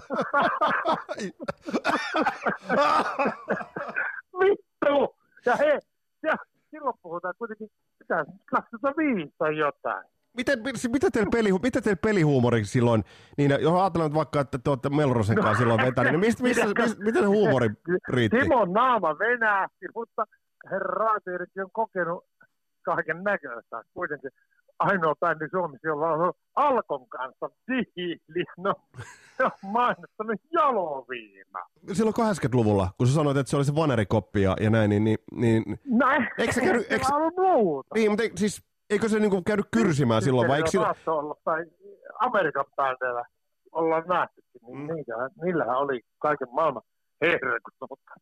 Vittu! 4.41 5.24
Ja 5.46 5.56
he, 5.56 5.78
ja 6.22 6.34
silloin 6.70 6.96
puhutaan 7.02 7.34
kuitenkin 7.38 7.68
mitä, 8.00 8.24
2005 8.50 9.34
tai 9.38 9.58
jotain. 9.58 10.04
Miten, 10.36 10.58
mitä 10.92 11.10
teillä, 11.10 11.30
peli, 11.32 11.52
mitä 11.52 11.80
teillä 11.80 12.00
pelihuumori 12.02 12.64
silloin, 12.64 13.04
niin 13.38 13.50
jos 13.60 13.80
ajatellaan 13.80 14.14
vaikka, 14.14 14.40
että 14.40 14.58
te 14.58 14.70
olette 14.70 14.88
Melrosen 14.88 15.36
kanssa 15.36 15.58
silloin 15.58 15.86
vetänyt, 15.86 16.12
niin 16.12 16.20
mistä, 16.20 16.42
mistä, 16.42 16.66
mistä, 16.66 17.04
miten 17.04 17.28
huumori 17.28 17.68
riitti? 18.08 18.38
Timon 18.38 18.72
naama 18.72 19.18
venähti, 19.18 19.86
mutta 19.94 20.24
herra 20.70 20.94
Raatierikin 21.04 21.64
on 21.64 21.70
kokenut 21.72 22.24
kaiken 22.82 23.24
näköistä. 23.24 23.82
Kuitenkin 23.94 24.30
ainoa 24.78 25.14
bändi 25.14 25.49
Suomessa, 25.50 25.88
jolla 25.88 26.11
on 26.11 26.33
Alkon 26.54 27.09
kanssa 27.09 27.50
diili. 27.69 28.45
No, 28.59 28.75
se 29.37 29.45
on 29.45 29.50
mainostanut 29.62 30.40
jaloviina. 30.52 31.61
Silloin 31.93 32.14
80-luvulla, 32.16 32.88
kun 32.99 33.07
sä 33.07 33.14
sanoit, 33.14 33.37
että 33.37 33.50
se 33.50 33.57
oli 33.57 33.64
se 33.64 33.75
vanerikoppi 33.75 34.43
ja, 34.43 34.57
ja 34.61 34.71
näin, 34.71 34.90
niin... 34.90 35.04
niin, 35.04 35.19
niin 35.33 35.81
no, 35.85 36.07
eikö 36.38 36.52
se 36.52 36.61
käynyt... 36.61 36.93
Eikö, 36.93 37.14
ollut 37.14 37.37
muuta. 37.37 37.88
Niin, 37.95 38.11
mutta 38.11 38.25
siis 38.35 38.62
eikö 38.90 39.09
se 39.09 39.19
niinku 39.19 39.43
käynyt 39.43 39.66
kyrsimään 39.71 40.23
Sitten 40.23 40.33
silloin, 40.33 40.49
vai 40.49 40.57
eikö 40.57 40.71
sillä... 40.71 40.95
Olla, 41.07 41.37
tai 41.45 41.64
Amerikan 42.21 42.64
bändeillä 42.76 43.25
ollaan 43.73 44.04
nähtykin, 44.09 44.61
niin 44.66 44.78
mm. 44.78 44.95
niitä, 44.95 45.12
niillähän 45.45 45.78
oli 45.78 46.00
kaiken 46.19 46.49
maailman 46.52 46.83
herkut, 47.21 47.75
mutta 47.90 48.14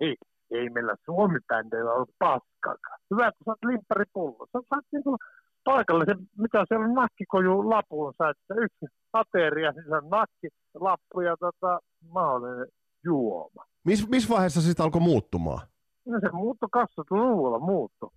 ei, 0.00 0.16
ei 0.50 0.70
meillä 0.70 0.94
Suomi-bändeillä 1.04 1.92
ollut 1.92 2.14
paskakaan. 2.18 3.00
Hyvä, 3.10 3.28
että 3.28 3.44
sä 3.44 3.50
oot 3.50 3.64
limpparipullo. 3.64 4.46
Sä 4.52 4.58
saat 4.68 4.84
niinku 4.92 5.16
paikallisen, 5.64 6.18
mitä 6.38 6.64
siellä 6.68 6.86
on 6.86 6.94
nakkikoju 6.94 7.70
lapuun, 7.70 8.14
sä 8.18 8.28
että 8.28 8.54
yksi 8.54 8.86
ateria, 9.12 9.72
siis 9.72 9.86
on 9.86 10.10
nakki, 10.10 10.48
lappu 10.74 11.20
ja 11.20 11.36
tota, 11.36 11.80
mahdollinen 12.08 12.66
juoma. 13.04 13.64
Miss, 13.84 14.08
missä 14.08 14.34
vaiheessa 14.34 14.60
sitä 14.60 14.84
alkoi 14.84 15.00
muuttumaan? 15.00 15.66
No 16.06 16.20
se 16.20 16.28
muutto 16.32 16.66
20-luvulla 16.76 17.58
muuttu. 17.58 18.12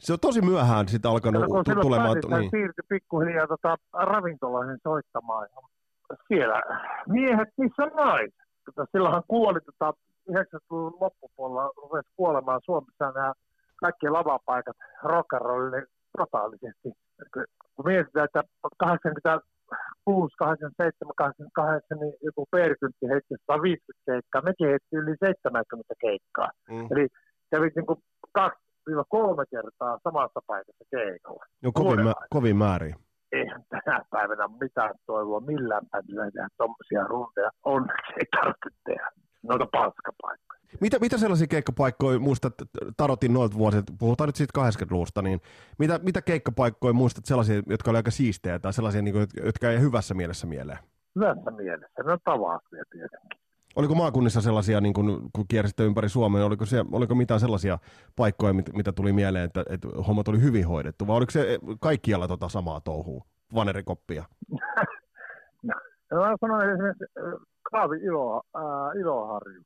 Se 0.00 0.12
on 0.12 0.20
tosi 0.20 0.40
myöhään 0.40 0.88
sitä 0.88 1.10
alkanut 1.10 1.42
ja 1.42 1.48
kun 1.48 1.64
tulemaan. 1.82 2.16
Kun 2.20 2.38
niin. 2.38 2.50
siirtyi 2.50 2.84
pikkuhiljaa 2.88 3.46
tota, 3.46 3.76
ravintoloihin 3.92 4.78
soittamaan. 4.82 5.48
Ja 5.52 6.16
siellä 6.28 6.62
miehet, 7.08 7.48
missä 7.56 7.86
naiset. 7.86 8.34
Silloinhan 8.92 9.22
kuoli 9.28 9.60
tota, 9.60 9.92
90-luvun 10.30 10.96
loppupuolella 11.00 11.70
rupesi 11.76 12.08
kuolemaan 12.16 12.60
Suomessa 12.64 13.12
nämä 13.14 13.32
kaikki 13.76 14.08
lavapaikat 14.08 14.76
rock'n'rollille 15.04 15.86
totaalisesti. 16.18 16.88
Kun 17.74 17.86
mietitään, 17.90 18.24
että 18.24 18.42
86, 18.78 20.36
87, 20.38 21.14
88, 21.16 21.98
niin 22.00 22.14
joku 22.28 22.42
Perkyntti 22.50 23.06
heitti 23.12 23.34
150 23.46 24.02
keikkaa, 24.08 24.46
mekin 24.48 24.68
heitti 24.72 24.96
yli 25.02 25.14
70 25.20 25.94
keikkaa. 26.06 26.50
Mm. 26.70 26.86
Eli 26.92 27.06
kävi 27.50 27.68
niin 27.76 27.86
kuin 27.86 28.00
kaksi 28.32 28.64
kolme 29.08 29.44
kertaa 29.50 29.98
samassa 30.04 30.40
paikassa 30.46 30.84
keikalla. 30.96 31.44
Jo 31.62 31.70
kovin, 31.72 32.04
mä, 32.04 32.12
kovin 32.30 32.56
määrin. 32.56 32.94
Eihän 33.32 33.62
tänä 33.70 34.00
päivänä 34.10 34.48
mitään 34.60 34.94
toivoa 35.06 35.40
millään 35.40 35.86
päivänä 35.90 36.30
tehdä 36.30 36.48
tuommoisia 36.56 37.04
rundeja. 37.12 37.50
Onneksi 37.64 38.12
ei 38.20 38.26
tarvitse 38.36 38.70
tehdä 38.84 39.08
noita 39.42 39.66
paskapaikkoja. 39.72 40.53
Mitä, 40.80 40.98
mitä 40.98 41.18
sellaisia 41.18 41.46
keikkapaikkoja 41.46 42.18
muistat, 42.18 42.54
Tarotin 42.96 43.32
noilta 43.32 43.58
vuosilta, 43.58 43.92
puhutaan 43.98 44.28
nyt 44.28 44.36
siitä 44.36 44.60
80-luvusta, 44.60 45.22
niin 45.22 45.40
mitä, 45.78 46.00
mitä 46.02 46.22
keikkapaikkoja 46.22 46.92
muistat 46.92 47.24
sellaisia, 47.24 47.62
jotka 47.66 47.90
oli 47.90 47.96
aika 47.96 48.10
siistejä 48.10 48.58
tai 48.58 48.72
sellaisia, 48.72 49.02
niin 49.02 49.14
kuin, 49.14 49.26
jotka 49.44 49.70
ei 49.70 49.80
hyvässä 49.80 50.14
mielessä 50.14 50.46
mieleen? 50.46 50.78
Hyvässä 51.16 51.50
mielessä, 51.50 52.02
no 52.02 52.18
tavasia 52.24 52.84
tietenkin. 52.90 53.44
Oliko 53.76 53.94
maakunnissa 53.94 54.40
sellaisia, 54.40 54.80
niin 54.80 54.94
kun, 54.94 55.30
kun 55.32 55.44
kiersitte 55.48 55.84
ympäri 55.84 56.08
Suomea, 56.08 56.46
oliko, 56.46 56.66
se, 56.66 56.84
oliko 56.92 57.14
mitään 57.14 57.40
sellaisia 57.40 57.78
paikkoja, 58.16 58.52
mit, 58.52 58.72
mitä 58.72 58.92
tuli 58.92 59.12
mieleen, 59.12 59.44
että, 59.44 59.64
että 59.70 59.88
hommat 60.06 60.28
oli 60.28 60.42
hyvin 60.42 60.66
hoidettu, 60.68 61.06
vai 61.06 61.16
oliko 61.16 61.30
se 61.30 61.58
kaikkialla 61.80 62.28
tota 62.28 62.48
samaa 62.48 62.80
touhua, 62.80 63.24
vanerikoppia? 63.54 64.24
no, 66.10 66.20
mä 66.20 66.36
sanoin 66.40 66.70
esimerkiksi 66.70 67.04
Kaavi 67.72 67.96
Ilo, 67.96 68.42
äh, 68.56 69.00
Iloharju, 69.00 69.62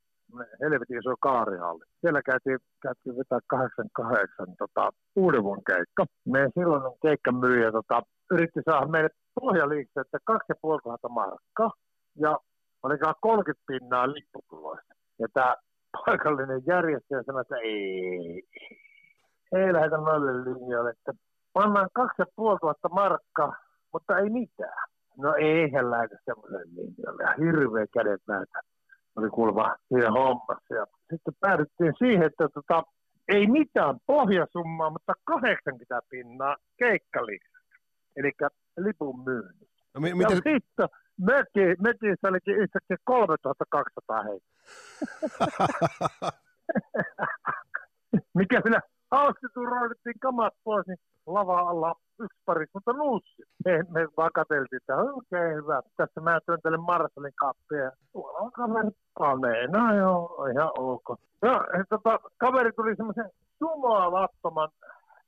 helvetin 0.63 0.99
iso 0.99 1.15
kaarihalli. 1.21 1.85
Siellä 2.01 2.23
käytiin, 2.23 2.59
käytiin 2.83 3.17
vetää 3.19 3.39
88 3.47 4.47
tota, 4.59 4.91
uuden 5.17 5.43
vuoden 5.45 5.65
keikka. 5.65 6.05
Meidän 6.25 6.53
silloinen 6.55 6.93
keikkamyyjä 7.03 7.73
tota, 7.73 8.03
yritti 8.31 8.61
saada 8.65 8.87
meille 8.87 9.11
pohjaliikkeelle, 9.41 10.07
että 10.07 10.19
2500 10.25 11.11
markkaa 11.11 11.71
ja 12.21 12.39
olikaan 12.83 13.15
30 13.21 13.65
pinnaa 13.67 14.13
lipputuloista. 14.13 14.95
Ja 15.19 15.27
tämä 15.35 15.57
paikallinen 16.07 16.63
järjestäjä 16.67 17.23
sanoi, 17.27 17.41
että 17.41 17.57
ei, 17.57 18.43
ei 19.53 19.73
lähdetä 19.73 19.97
noille 19.97 20.33
linjoille, 20.45 20.91
että 20.91 21.13
pannaan 21.53 21.89
2500 21.93 22.91
markkaa, 22.91 23.53
mutta 23.93 24.19
ei 24.19 24.31
mitään. 24.31 24.89
No 25.19 25.35
eihän 25.35 25.91
lähdetä 25.91 26.17
semmoiselle 26.25 26.65
linjoille. 26.77 27.23
Ja 27.23 27.35
hirveä 27.39 27.87
kädet 27.95 28.23
näitä 28.29 28.61
oli 29.19 29.31
kuulemma 29.31 29.77
siinä 29.89 30.11
hommassa. 30.11 30.75
Ja 30.75 30.87
sitten 31.11 31.35
päädyttiin 31.41 31.95
siihen, 31.99 32.23
että 32.23 32.49
tota, 32.49 32.83
ei 33.29 33.47
mitään 33.47 33.97
pohjasummaa, 34.07 34.91
mutta 34.91 35.13
80 35.25 36.01
pinnaa 36.11 36.57
keikkalisästä. 36.79 37.59
Eli 38.17 38.33
lipun 38.79 39.25
myynti. 39.25 39.69
No, 39.95 40.01
mi- 40.01 40.15
miten... 40.15 40.37
Ja 40.37 40.53
sitten 40.53 40.89
möki, 41.21 41.75
mökissä 41.83 42.29
olikin 42.29 42.57
yhtäkkiä 42.57 42.97
3200 43.05 44.23
heitä. 44.23 44.47
Mikä 48.39 48.61
minä 48.65 48.81
hauskituroidettiin 49.11 50.21
kamat 50.21 50.55
pois, 50.65 50.87
niin 50.87 50.99
lava 51.27 51.59
alla 51.61 51.95
yksi 52.21 52.39
pari, 52.45 52.67
mutta 52.75 52.93
nuussi. 52.93 53.43
Me, 53.65 53.85
me 53.91 54.07
vaan 54.17 54.31
katseltiin, 54.35 54.77
että 54.77 54.97
okei, 54.97 55.13
okay, 55.13 55.55
hyvä. 55.55 55.83
Tässä 55.97 56.21
mä 56.21 56.41
työntelen 56.47 56.81
Marcelin 56.81 57.33
kappia. 57.37 57.79
Ja 57.79 57.93
tuolla 58.13 58.39
on 58.39 58.53
kaveri 58.53 58.91
paneena, 59.19 59.95
joo, 59.95 60.47
ihan 60.53 60.71
ok. 60.79 61.19
Ja, 61.43 61.65
tota, 61.89 62.21
kaveri 62.39 62.73
tuli 62.73 62.97
semmoisen 62.97 63.31
sumoavattoman 63.59 64.69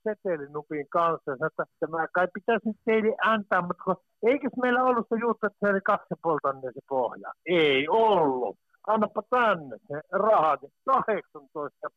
setelinupin 0.03 0.87
kanssa 0.89 1.31
ja 1.31 1.47
että 1.47 1.87
mä 1.89 2.09
kai 2.09 2.29
pitäisi 2.35 2.71
teille 2.85 3.17
antaa, 3.25 3.63
mutta 3.63 3.85
kun, 3.85 3.97
eikös 4.23 4.53
meillä 4.63 4.85
ollut 4.85 5.07
se 5.09 5.17
juttu, 5.21 5.47
että 5.47 5.59
se 5.61 5.71
oli 5.71 5.81
kaksi 5.81 6.15
tonnia 6.43 6.73
se 6.73 6.81
pohja? 6.89 7.33
Ei 7.47 7.89
ollut. 7.89 8.57
Annapa 8.87 9.23
tänne 9.31 9.77
se 9.89 10.01
rahat, 10.13 10.61
18 10.87 11.89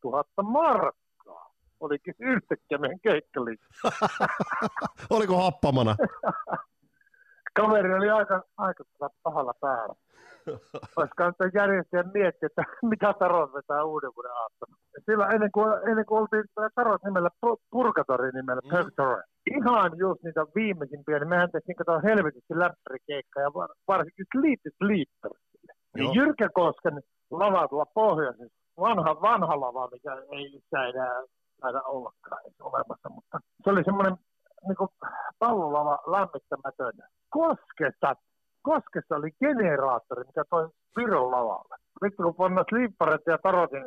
tuhatta 0.00 0.42
markkaa. 0.42 1.09
Olikin 1.80 2.14
yhtäkkiä 2.18 2.78
meidän 2.78 3.00
keikkaliikki. 3.00 3.66
Oliko 5.16 5.36
happamana? 5.36 5.96
Kaveri 7.56 7.94
oli 7.94 8.10
aika, 8.10 8.42
aika 8.56 8.84
pahalla 9.22 9.54
päällä. 9.60 9.94
Nyt 10.46 11.54
järjestäjä 11.54 12.02
miettiä, 12.14 12.46
että 12.46 12.62
mitä 12.92 13.14
tarot 13.18 13.52
vetää 13.54 13.84
uuden 13.84 14.10
vuoden 14.16 14.32
aattona. 14.32 14.76
Silloin 15.06 15.34
ennen 15.34 15.52
kuin, 15.52 15.72
ennen 15.90 16.06
kuin 16.06 16.20
oltiin 16.20 16.44
tarot 16.74 17.02
nimellä 17.04 17.30
Purgatori 17.70 18.30
nimellä 18.30 18.62
mm. 18.64 18.70
Purgatori. 18.70 19.22
Ihan 19.56 19.92
just 19.98 20.22
niitä 20.22 20.46
viimeisimpiä, 20.54 21.18
niin 21.18 21.28
mehän 21.28 21.50
tehtiin 21.50 21.76
kato 21.76 22.00
helvetissä 22.04 22.58
läppärikeikka 22.58 23.40
ja 23.40 23.50
varsinkin 23.88 24.26
Sleep 24.32 24.60
Sleeper. 24.78 25.32
Niin 25.96 26.14
Jyrkä 26.14 26.48
Kosken 26.54 27.00
lava 27.30 27.68
tuolla 27.68 27.86
pohjoisessa, 27.94 28.58
vanha, 28.80 29.22
vanha 29.22 29.60
lava, 29.60 29.88
mikä 29.92 30.12
ei 30.14 30.50
sitä 30.50 30.86
enää 30.88 31.22
taida 31.60 31.82
ollakaan 31.82 32.42
edes 32.44 32.60
olemassa, 32.60 33.08
mutta 33.08 33.40
se 33.64 33.70
oli 33.70 33.84
semmoinen 33.84 34.16
niin 34.68 34.88
pallolava 35.38 35.98
lämmittämätön. 36.06 36.92
Koskesta 37.28 38.14
Koskessa 38.62 39.16
oli 39.16 39.30
generaattori, 39.32 40.24
mikä 40.24 40.44
toi 40.50 40.68
Viron 40.96 41.30
lavalle. 41.30 41.76
Nyt 42.02 42.16
kun 42.16 42.34
pannaan 42.34 42.64
liipparet 42.72 43.20
ja 43.26 43.38
tarotin 43.42 43.84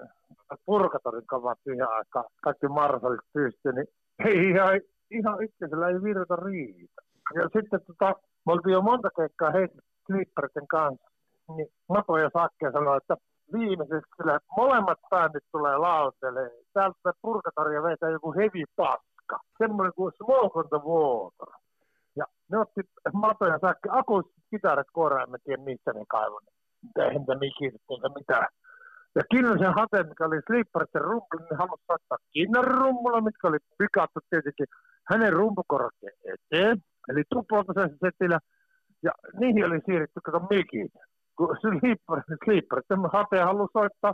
purkatorin 0.65 1.27
kavat 1.27 1.59
siihen 1.63 1.89
aikaan, 1.89 2.25
kaikki 2.43 2.67
marsalit 2.67 3.21
pystyy, 3.33 3.73
niin 3.73 3.87
ei 4.25 4.49
ihan, 4.49 4.81
ihan 5.11 5.43
itsellä 5.43 5.87
ei 5.87 6.03
virta 6.03 6.35
riitä. 6.35 7.01
Ja 7.35 7.43
sitten 7.43 7.79
tota, 7.87 8.15
me 8.45 8.53
oltiin 8.53 8.73
jo 8.73 8.81
monta 8.81 9.09
keikkaa 9.17 9.51
heitä 9.51 9.75
liippareiden 10.09 10.67
kanssa, 10.67 11.07
niin 11.55 11.67
Mato 11.89 12.17
ja 12.17 12.29
Sakke 12.33 12.71
sanoi, 12.71 12.97
että 12.97 13.17
viimeiseksi 13.53 14.11
kyllä 14.17 14.39
molemmat 14.57 14.99
bändit 15.09 15.43
tulee 15.51 15.77
lauteelle. 15.77 16.51
Täältä 16.73 17.11
purkatoria 17.21 17.83
vetää 17.83 18.09
joku 18.09 18.33
heavy 18.33 18.63
paska. 18.75 19.39
Semmoinen 19.57 19.93
kuin 19.95 20.13
Smoke 20.17 20.59
on 20.59 20.69
the 20.69 20.81
Water. 20.89 21.49
Ja 22.15 22.25
ne 22.51 22.57
otti 22.57 22.81
Mato 23.13 23.45
ja 23.45 23.59
Sakke 23.61 23.89
akustiset 23.91 24.43
kitarat 24.49 24.87
kooraan, 24.93 25.29
en 25.33 25.41
tiedä 25.43 25.63
mistä 25.63 25.93
ne 25.93 26.05
kaivon. 26.09 26.41
Eihän 26.99 27.15
niitä 27.15 27.35
mikistä 27.35 28.09
mitään. 28.19 28.47
Ja 29.15 29.21
Kinnusen 29.31 29.73
hate, 29.73 30.03
mikä 30.03 30.25
oli 30.25 30.41
Slipperitten 30.47 31.01
rumpulla, 31.01 31.45
niin 31.49 31.57
halusi 31.57 31.83
saattaa 31.87 32.17
Kinnan 32.33 32.63
rummulla, 32.63 33.21
mitkä 33.21 33.47
oli 33.47 33.57
pikattu 33.77 34.19
tietenkin 34.29 34.67
hänen 35.09 35.33
rumpukorokeen 35.33 36.17
eteen. 36.33 36.77
Eli 37.09 37.23
sen 37.73 37.97
setillä. 38.05 38.39
Ja 39.03 39.11
niihin 39.39 39.65
oli 39.65 39.79
siirretty, 39.85 40.19
kato 40.23 40.39
mikit. 40.49 40.93
Kun 41.37 41.57
Slipper, 41.61 42.23
Slipperitten 42.45 42.99
hate 43.13 43.39
halusi 43.39 43.71
soittaa 43.73 44.13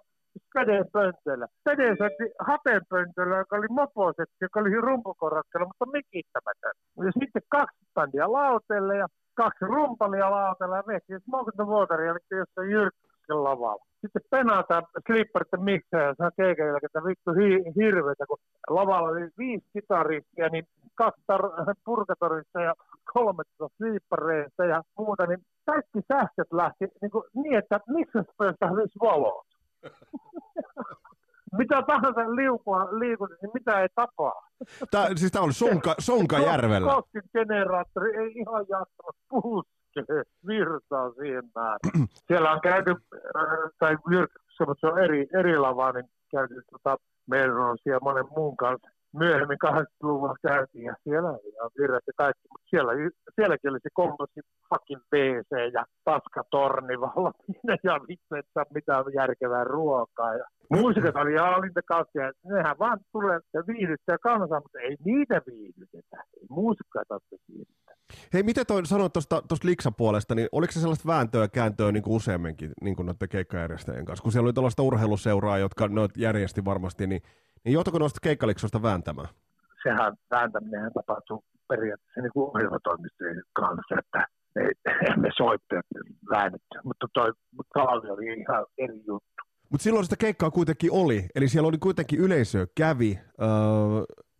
kädenpöntöllä. 0.54 1.48
Käden 1.66 1.98
soitti 1.98 2.24
hateenpöntöllä, 2.40 3.38
joka 3.38 3.56
oli 3.56 3.68
moposetti, 3.70 4.42
joka 4.42 4.60
oli 4.60 4.82
rumpukorokkeella, 4.82 5.68
mutta 5.68 5.98
mikittämätön. 5.98 6.76
Ja 7.06 7.12
sitten 7.20 7.42
kaksi 7.50 7.78
bändiä 7.96 8.32
lautelle 8.32 8.98
ja 8.98 9.08
kaksi 9.34 9.66
rumpalia 9.66 10.32
lautella 10.32 10.76
ja 10.76 10.84
vehtiin 10.88 11.20
Smoke 11.20 11.52
the 11.56 11.64
Water, 11.64 12.02
eli 12.02 12.20
jossain 12.32 12.70
jyrkkäsken 12.72 13.44
lavalla. 13.44 13.86
Sitten 14.02 14.22
penataan 14.30 14.84
slipperitten 15.08 15.64
miksejä 15.64 16.04
ja 16.04 16.16
saa 16.18 16.32
keikän 16.38 16.78
että 16.84 17.04
vittu 17.10 17.32
hi- 17.40 17.72
hirveitä, 17.76 18.26
kun 18.28 18.38
lavalla 18.70 19.10
oli 19.10 19.30
viisi 19.38 19.68
kitaristia, 19.74 20.50
niin 20.50 20.66
kaksi 20.96 21.22
tar- 21.32 21.74
purkatorissa 21.86 22.62
ja 22.62 22.74
kolme 23.14 23.44
slippereista 23.78 24.66
ja 24.66 24.84
muuta, 24.98 25.26
niin 25.26 25.40
kaikki 25.66 26.00
sähköt 26.14 26.52
lähti 26.52 26.86
niin, 27.02 27.12
kuin, 27.12 27.24
niin 27.34 27.56
että 27.58 27.80
missä 27.88 28.24
päästä 28.38 28.68
hävisi 28.68 29.00
valoa. 29.02 29.44
mitä 31.60 31.82
tahansa 31.88 32.36
liukua 32.36 33.00
liikun, 33.00 33.30
niin 33.42 33.52
mitä 33.54 33.82
ei 33.82 33.88
tapaa. 33.96 34.48
Tää, 34.92 35.08
siis 35.16 35.32
tämä 35.32 35.46
on 35.46 35.54
Sonka, 35.54 35.96
Sonkajärvellä. 36.00 36.94
Koskin 36.94 37.22
generaattori 37.34 38.18
ei 38.18 38.32
ihan 38.32 38.66
jaksanut 38.70 39.16
puskea 39.30 40.24
virtaa 40.48 41.12
siihen 41.12 41.44
määrin. 41.56 42.08
Siellä 42.28 42.52
on 42.52 42.62
käyty, 42.62 42.92
äh, 42.92 43.72
tai 43.80 43.98
mutta 44.68 44.80
se 44.80 44.88
on 44.88 45.04
eri, 45.04 45.28
eri 45.40 45.58
lava, 45.58 45.92
niin 45.92 46.06
käyty 46.32 46.62
tota, 46.72 46.98
meillä 47.28 47.66
on 47.66 47.78
siellä 47.84 48.00
monen 48.04 48.26
muun 48.36 48.58
kanssa 48.58 48.90
myöhemmin 49.14 49.58
80-luvulla 49.66 50.36
käytiin 50.42 50.86
ja 50.86 50.96
siellä 51.04 51.30
oli 51.30 51.50
ihan 51.50 51.72
ja 52.08 52.14
kaikki, 52.18 52.48
mutta 52.52 52.70
siellä, 52.70 52.92
sielläkin 53.36 53.72
oli 53.72 53.80
se 53.84 53.90
komposi 53.94 54.40
fucking 54.70 55.02
PC 55.12 55.74
ja 55.74 55.86
paskatorni 56.04 57.00
vallat 57.06 57.36
ja 57.84 58.00
vittu, 58.08 58.36
että 58.36 58.66
mitään 58.74 59.06
järkevää 59.16 59.64
ruokaa 59.64 60.36
ja 60.36 60.46
Muusikat 60.74 61.16
oli 61.16 61.36
hallintakausia, 61.36 62.22
ja 62.26 62.32
nehän 62.44 62.80
vaan 62.80 63.00
tulee 63.12 63.40
ja 63.54 63.64
viihdyttää 63.68 64.18
kansaa, 64.18 64.60
mutta 64.60 64.80
ei 64.80 64.96
niitä 65.06 65.42
viihdytetä. 65.48 66.24
Ei 66.42 66.46
muusikkoja 66.50 67.04
tarvitse 67.08 67.38
viihdyttää. 67.48 67.96
Hei, 68.34 68.44
miten 68.44 68.66
toi 68.66 68.86
sanoit 68.86 69.14
tuosta 69.14 69.44
Liksan 69.64 69.96
puolesta, 69.96 70.36
niin 70.36 70.50
oliko 70.52 70.72
se 70.72 70.80
sellaista 70.80 71.08
vääntöä 71.08 71.42
ja 71.42 71.48
kääntöä 71.48 71.92
niin 71.92 72.04
kuin 72.04 72.16
useamminkin 72.16 72.72
niin 72.82 72.96
kuin 72.96 73.06
noiden 73.06 73.30
keikkajärjestäjien 73.30 74.06
kanssa? 74.06 74.24
Kun 74.24 74.32
siellä 74.32 74.48
oli 74.48 74.54
tällaista 74.54 74.84
urheiluseuraa, 74.84 75.58
jotka 75.58 75.88
noit 75.88 76.18
järjesti 76.18 76.66
varmasti, 76.66 77.08
niin, 77.08 77.22
niin 77.64 77.74
joutuiko 77.74 78.00
noista 78.00 78.20
keikkaliksoista 78.24 78.82
vääntämään? 78.82 79.28
Sehän 79.84 80.14
vääntäminen 80.32 80.94
tapahtuu 80.94 81.44
periaatteessa 81.68 82.22
niin 82.22 82.32
kuin 82.34 82.50
ohjelmatoimistojen 82.56 83.44
kanssa, 83.54 83.96
että 84.00 84.28
emme 85.12 85.30
soittajat 85.38 85.86
väännetty, 86.30 86.80
mutta 86.84 87.08
toi 87.14 87.32
talvi 87.74 88.10
oli 88.10 88.40
ihan 88.40 88.66
eri 88.78 89.02
juttu. 89.08 89.44
Mutta 89.70 89.84
silloin 89.84 90.06
sitä 90.06 90.16
keikkaa 90.20 90.52
kuitenkin 90.52 90.92
oli, 90.92 91.26
eli 91.36 91.48
siellä 91.48 91.68
oli 91.68 91.78
kuitenkin 91.78 92.20
yleisö 92.20 92.68
kävi 92.76 93.20
öö, 93.42 93.48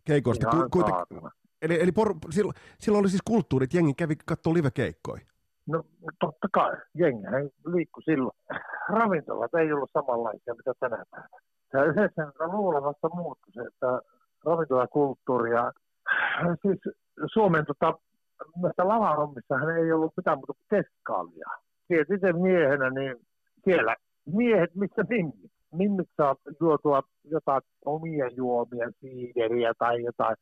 keikoista. 0.04 0.50
Ku, 0.50 0.56
kuitenkin, 0.70 1.30
eli 1.62 1.82
eli 1.82 1.92
por, 1.92 2.14
silloin, 2.30 2.54
silloin 2.78 3.02
oli 3.02 3.08
siis 3.08 3.22
kulttuurit, 3.24 3.74
jengi 3.74 3.94
kävi 3.94 4.16
katsoa 4.26 4.54
live-keikkoja. 4.54 5.22
No 5.66 5.84
totta 6.20 6.48
kai, 6.52 6.76
jengi 6.94 7.26
liikkui 7.66 8.02
silloin. 8.02 8.36
Ravintolat 8.88 9.54
ei 9.54 9.72
ollut 9.72 9.90
samanlaisia 9.92 10.54
mitä 10.54 10.72
tänä 10.80 11.04
päivänä. 11.10 11.38
Tämä 11.70 11.84
yhdessä 11.84 12.32
luulevasta 12.52 13.08
muuttui 13.14 13.52
se, 13.52 13.60
että 13.60 14.00
ravintolakulttuuri 14.44 15.50
ja 15.50 15.72
siis 16.62 16.94
Suomen 17.32 17.66
tota, 17.66 17.98
lavahommissa 18.78 19.54
ei 19.78 19.92
ollut 19.92 20.12
mitään 20.16 20.38
muuta 20.38 20.52
kuin 20.52 20.82
keskaalia. 20.82 21.48
Itse 21.90 22.32
miehenä, 22.32 22.90
niin 22.90 23.16
siellä 23.64 23.96
miehet, 24.26 24.74
missä 24.74 25.02
mimmit. 25.08 25.50
Mimmit 25.72 26.08
saa 26.16 26.36
juotua 26.60 27.02
jotain 27.24 27.62
omia 27.84 28.28
juomia, 28.28 28.90
siideriä 29.00 29.72
tai 29.78 30.02
jotain 30.02 30.36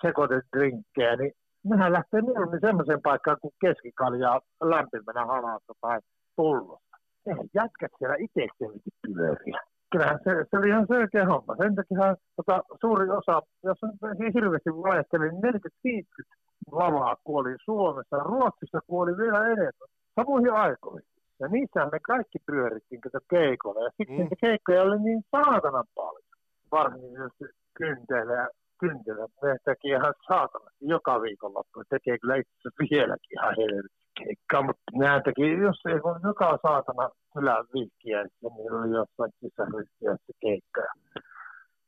sekoitedrinkkejä, 0.00 1.16
niin 1.16 1.32
nehän 1.64 1.92
lähtee 1.92 2.22
mieluummin 2.22 2.60
semmoiseen 2.60 3.02
paikkaan 3.02 3.36
kuin 3.40 3.54
keskikaljaa 3.60 4.40
lämpimänä 4.62 5.26
halassa 5.26 5.72
tai 5.80 5.98
pullossa. 6.36 6.96
Eihän 7.26 7.46
jätkät 7.54 7.90
siellä 7.98 8.16
itsekseen 8.18 8.80
pyöriä. 9.02 9.60
Kyllähän 9.92 10.18
se, 10.24 10.30
se 10.50 10.56
oli 10.58 10.68
ihan 10.68 10.86
selkeä 10.88 11.26
homma. 11.26 11.56
Sen 11.56 11.74
takia 11.74 12.16
tota, 12.36 12.62
suuri 12.80 13.10
osa, 13.10 13.42
jos 13.64 13.78
on 13.82 13.92
hirveästi 14.34 14.70
valehtelin, 14.70 15.32
niin 15.32 16.04
40-50 16.04 16.24
lavaa 16.72 17.16
kuoli 17.24 17.54
Suomessa. 17.64 18.16
Ruotsissa 18.16 18.80
kuoli 18.86 19.16
vielä 19.16 19.46
enemmän. 19.46 19.88
Samoihin 20.14 20.52
aikoihin. 20.52 21.08
Ja 21.40 21.48
niissä 21.48 21.88
me 21.92 22.00
kaikki 22.00 22.38
pyörittiin 22.46 23.00
kato 23.00 23.18
keikolla. 23.30 23.80
Ja 23.84 23.90
sitten 23.96 24.26
mm. 24.26 24.36
keikkoja 24.40 24.82
oli 24.82 24.98
niin 24.98 25.22
saatanan 25.30 25.84
paljon. 25.94 26.30
Varsinkin 26.72 27.50
kynteillä 27.78 28.32
ja 28.32 28.48
kynteillä. 28.80 29.26
Ne 29.42 29.56
teki 29.64 29.88
ihan 29.88 30.14
saatana 30.28 30.70
joka 30.80 31.22
viikonloppu. 31.22 31.82
Tekee 31.90 32.18
kyllä 32.18 32.36
itse 32.36 32.68
vieläkin 32.90 33.32
ihan 33.38 33.54
helvetti 33.58 34.06
keikkaa. 34.18 34.62
Mutta 34.62 34.82
nämä 34.94 35.20
teki, 35.24 35.42
jos 35.68 35.80
ei 35.88 36.00
ole 36.04 36.20
joka 36.22 36.58
saatana 36.66 37.08
kylän 37.36 37.64
vihkiä, 37.74 38.22
niin 38.22 38.72
oli 38.72 38.90
jossain 39.00 39.32
sisäryhtiössä 39.40 40.32
keikkaa. 40.40 40.92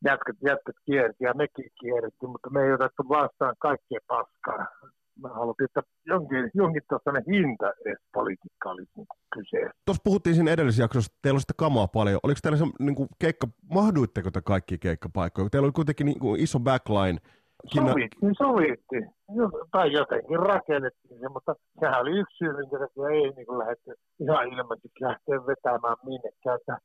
Jätkät, 0.05 0.37
jätkät 0.49 0.77
kierti 0.87 1.25
ja 1.25 1.35
mekin 1.35 1.71
kierti, 1.81 2.27
mutta 2.33 2.51
me 2.51 2.61
ei 2.63 2.73
otettu 2.73 3.03
vastaan 3.09 3.55
kaikkea 3.59 3.99
paskaa. 4.07 4.67
Mä 5.23 5.29
halutin, 5.29 5.65
että 5.65 5.83
jonkin, 6.07 6.51
jonkin 6.55 6.83
tuossa 6.89 7.11
hinta 7.33 7.73
edes 7.87 7.99
politiikka 8.15 8.71
olisi 8.71 8.93
niin 8.97 9.07
kyseessä. 9.35 9.81
Tuossa 9.85 10.03
puhuttiin 10.05 10.35
siinä 10.35 10.51
edellisessä 10.51 10.83
jaksossa, 10.83 11.13
teillä 11.23 11.37
on 11.37 11.41
sitä 11.41 11.53
kamaa 11.57 11.89
paljon. 11.89 12.21
Oliko 12.23 12.39
teillä 12.43 12.59
se 12.59 12.65
niin 12.79 12.95
kuin 12.95 13.09
keikka, 13.19 13.47
mahduitteko 13.75 14.31
te 14.31 14.41
kaikki 14.41 14.79
keikkapaikkoja? 14.79 15.49
Teillä 15.51 15.67
oli 15.67 15.73
kuitenkin 15.73 16.07
niin 16.07 16.19
kuin 16.19 16.41
iso 16.41 16.61
backline. 16.61 17.19
Kinna... 17.73 17.91
Sovittiin, 17.91 18.35
sovittiin. 18.39 19.11
Tai 19.71 19.93
jotenkin 19.93 20.39
rakennettiin 20.39 21.21
se, 21.21 21.29
mutta 21.29 21.55
sehän 21.81 22.01
oli 22.01 22.19
yksi 22.19 22.37
syy, 22.37 22.53
minkä 22.57 22.79
takia 22.79 23.09
ei 23.09 23.31
niin 23.31 23.47
kuin 23.47 23.59
lähdetty 23.59 23.95
ihan 24.21 24.49
ilmeisesti 24.53 24.89
lähteä 25.01 25.47
vetämään 25.47 25.97
minnekään. 26.05 26.59
Että 26.61 26.77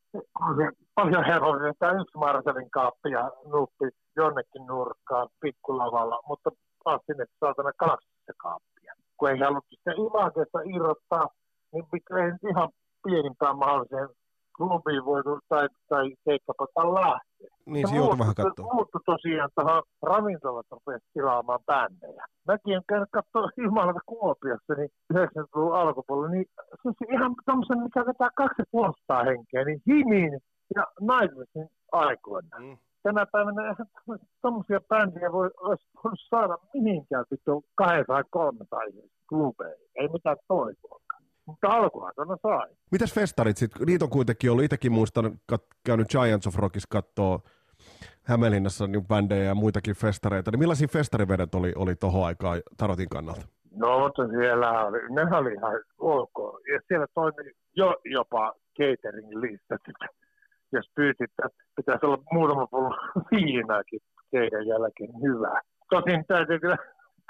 paljon 0.96 1.26
helpompi 1.26 1.64
vetää 1.64 1.92
yksi 2.02 2.18
Marcelin 2.18 2.72
kaappi 2.72 3.10
ja 3.12 3.32
nuppi 3.46 3.86
jonnekin 4.16 4.66
nurkkaan 4.68 5.28
pikkulavalla, 5.42 6.20
mutta 6.28 6.50
taas 6.84 7.02
sinne 7.06 7.26
saatana 7.40 7.72
kaksi 7.78 8.08
kaappia. 8.38 8.94
Kun 9.18 9.30
ei 9.30 9.40
haluttu 9.40 9.76
sitä 9.76 9.92
imakeesta 9.92 10.60
irrottaa, 10.76 11.28
niin 11.74 11.86
ei 11.94 12.50
ihan 12.50 12.70
pienimpään 13.04 13.58
mahdolliseen 13.58 14.10
klubiin 14.58 15.06
voitu 15.06 15.40
tai, 15.50 15.68
tai 15.90 16.16
keikkapaikkaan 16.26 16.94
lähteä. 16.94 17.33
Niin, 17.66 17.88
se 17.88 17.96
joutui 17.96 18.20
vähän 18.20 18.36
katsoa. 18.36 18.74
Muuttu 18.74 19.00
tosiaan 19.06 19.50
tuohon 19.56 19.84
ravintolat 20.02 20.66
rupesi 20.72 21.06
tilaamaan 21.14 21.60
bändejä. 21.66 22.26
Mäkin 22.48 22.74
en 22.74 22.82
käynyt 22.90 23.10
katsoa 23.12 23.50
Jumalata 23.66 24.00
Kuopiossa, 24.06 24.74
niin 24.74 24.90
90-luvun 25.14 25.76
alkupuolella, 25.76 26.30
niin 26.30 26.46
siis 26.82 26.98
ihan 27.12 27.36
tämmöisen, 27.46 27.84
mikä 27.84 28.06
vetää 28.06 28.30
250 28.36 29.24
henkeä, 29.30 29.64
niin 29.66 29.82
Himin 29.88 30.40
ja 30.76 30.84
Nightwishin 31.10 31.70
aikoina. 31.92 32.60
Mm. 32.60 32.78
Tänä 33.04 33.26
päivänä 33.32 33.62
eihän 33.62 33.88
tämmöisiä 34.42 34.80
bändiä 34.90 35.32
voi 35.32 35.50
olisi 35.58 35.84
saada 36.30 36.58
mihinkään 36.74 37.26
vittu 37.32 37.66
kahden 37.76 38.06
tai 38.06 38.24
kolme 38.30 38.66
tai 38.70 38.88
klubeihin. 39.30 39.88
Ei 39.96 40.08
mitään 40.08 40.38
toivoa 40.48 41.00
mutta 41.46 41.68
alkuaikana 41.68 42.38
sai. 42.42 42.70
Mitäs 42.92 43.14
festarit 43.14 43.58
sitten? 43.58 43.86
Niitä 43.88 44.06
on 44.06 44.12
kuitenkin 44.12 44.52
ollut, 44.52 44.64
itsekin 44.64 44.92
muistan, 44.92 45.40
kat, 45.46 45.64
käynyt 45.86 46.10
Giants 46.10 46.48
of 46.48 46.56
Rockissa 46.56 46.88
kattoo 46.92 47.42
Hämeenlinnassa 48.24 48.88
niin 48.88 49.08
bändejä 49.08 49.44
ja 49.44 49.56
muitakin 49.56 49.96
festareita. 49.96 50.52
Niin 50.52 50.60
millaisia 50.60 50.88
festarivedet 50.88 51.56
oli, 51.56 51.74
oli 51.76 51.96
tuohon 51.96 52.26
aikaan 52.26 52.62
Tarotin 52.78 53.10
kannalta? 53.10 53.48
No, 53.76 54.00
mutta 54.00 54.28
siellä 54.28 54.86
oli, 54.86 55.00
ne 55.10 55.38
oli 55.38 55.54
ihan 55.54 55.82
ok. 55.98 56.60
Ja 56.74 56.80
siellä 56.88 57.08
toimi 57.14 57.52
jo 57.76 57.96
jopa 58.06 58.54
catering-listat. 58.80 59.82
Jos 60.72 60.86
pyysit, 60.96 61.22
että 61.22 61.64
pitäisi 61.76 62.06
olla 62.06 62.24
muutama 62.32 62.68
pullo 62.68 62.96
viinaakin 63.32 64.00
teidän 64.32 64.68
jälkeen 64.68 65.22
hyvä. 65.22 65.62
Tosin 65.90 66.26
täytyy 66.28 66.60
kyllä 66.60 66.78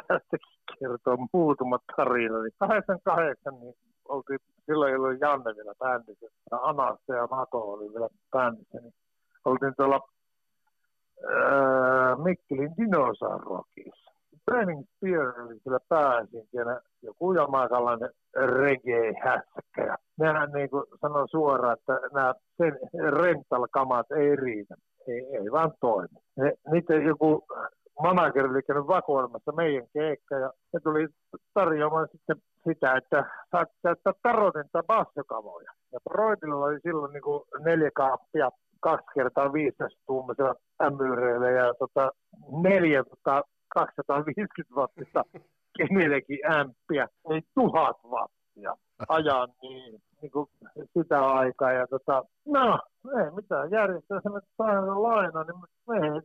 tästäkin 0.08 0.54
kertoa 0.80 1.28
muutama 1.34 1.80
tarina. 1.96 2.36
88 2.60 3.54
niin 3.60 3.74
oltiin, 4.10 4.40
silloin 4.66 5.00
ollut 5.00 5.22
Janne 5.22 5.56
vielä 5.56 5.74
bändissä, 5.80 6.26
ja 6.52 6.58
Anasta 6.58 7.14
ja 7.14 7.28
Mako 7.28 7.74
oli 7.74 7.94
vielä 7.94 8.10
bändissä, 8.32 8.78
niin 8.82 8.94
oltiin 9.46 9.74
tuolla 9.78 10.00
ää, 11.30 12.16
Mikkelin 12.16 12.74
Dinosaurokissa. 12.78 14.14
Burning 14.52 14.84
Spear 14.96 15.42
oli 15.42 15.60
siellä 15.60 15.80
pääesiintiönä 15.90 16.82
joku 17.02 17.34
jamaikalainen 17.34 18.10
reggae-hässäkkä. 18.36 19.86
Ja 19.86 19.98
nehän 20.20 20.52
niin 20.52 20.70
kuin 20.70 20.84
sanoi 21.02 21.30
suoraan, 21.30 21.78
että 21.80 22.00
nämä 22.14 22.34
sen 22.58 22.80
rental-kamat 23.14 24.12
ei 24.12 24.36
riitä. 24.36 24.76
Ei, 25.08 25.26
ei 25.36 25.52
vaan 25.52 25.72
toimi. 25.80 26.18
Niiden 26.72 27.06
joku 27.06 27.46
manager 28.02 28.46
oli 28.46 28.62
käynyt 28.62 28.88
vakoilemassa 28.88 29.52
meidän 29.52 29.88
keikka 29.94 30.36
ja 30.36 30.52
se 30.72 30.80
tuli 30.84 31.08
tarjoamaan 31.54 32.08
sitten 32.12 32.38
sitä, 32.68 32.96
että 32.96 33.26
saat 33.52 33.70
käyttää 33.84 34.14
tarotinta 34.24 34.84
bassokavoja. 34.84 35.72
Ja 35.92 36.00
Broidilla 36.10 36.66
oli 36.66 36.80
silloin 36.84 37.14
niin 37.14 37.24
kuin 37.24 37.44
neljä 37.60 37.92
kaappia 37.96 38.50
kaksi 38.80 39.08
kertaa 39.16 39.54
15 39.54 40.00
tuumisella 40.06 40.56
ämyreillä 40.84 41.50
ja 41.50 41.74
tota, 41.74 42.12
neljä 42.64 43.04
tota, 43.04 43.44
250 43.74 44.76
wattista 44.76 45.24
kenellekin 45.78 46.52
ämpiä, 46.52 47.08
ei 47.32 47.42
tuhat 47.56 47.98
wattia 48.04 48.76
ajan 49.08 49.50
niin, 49.62 50.02
niin 50.22 50.32
kuin 50.32 50.50
sitä 50.98 51.22
aikaa. 51.22 51.72
Ja 51.72 51.88
tota, 51.88 52.24
no, 52.46 52.80
ei 53.20 53.32
mitään 53.32 53.72
järjestää 53.72 54.20
sen, 54.24 54.38
että 54.38 54.50
saa 54.58 55.04
laina, 55.04 55.44
niin 55.44 55.60
me 55.88 56.22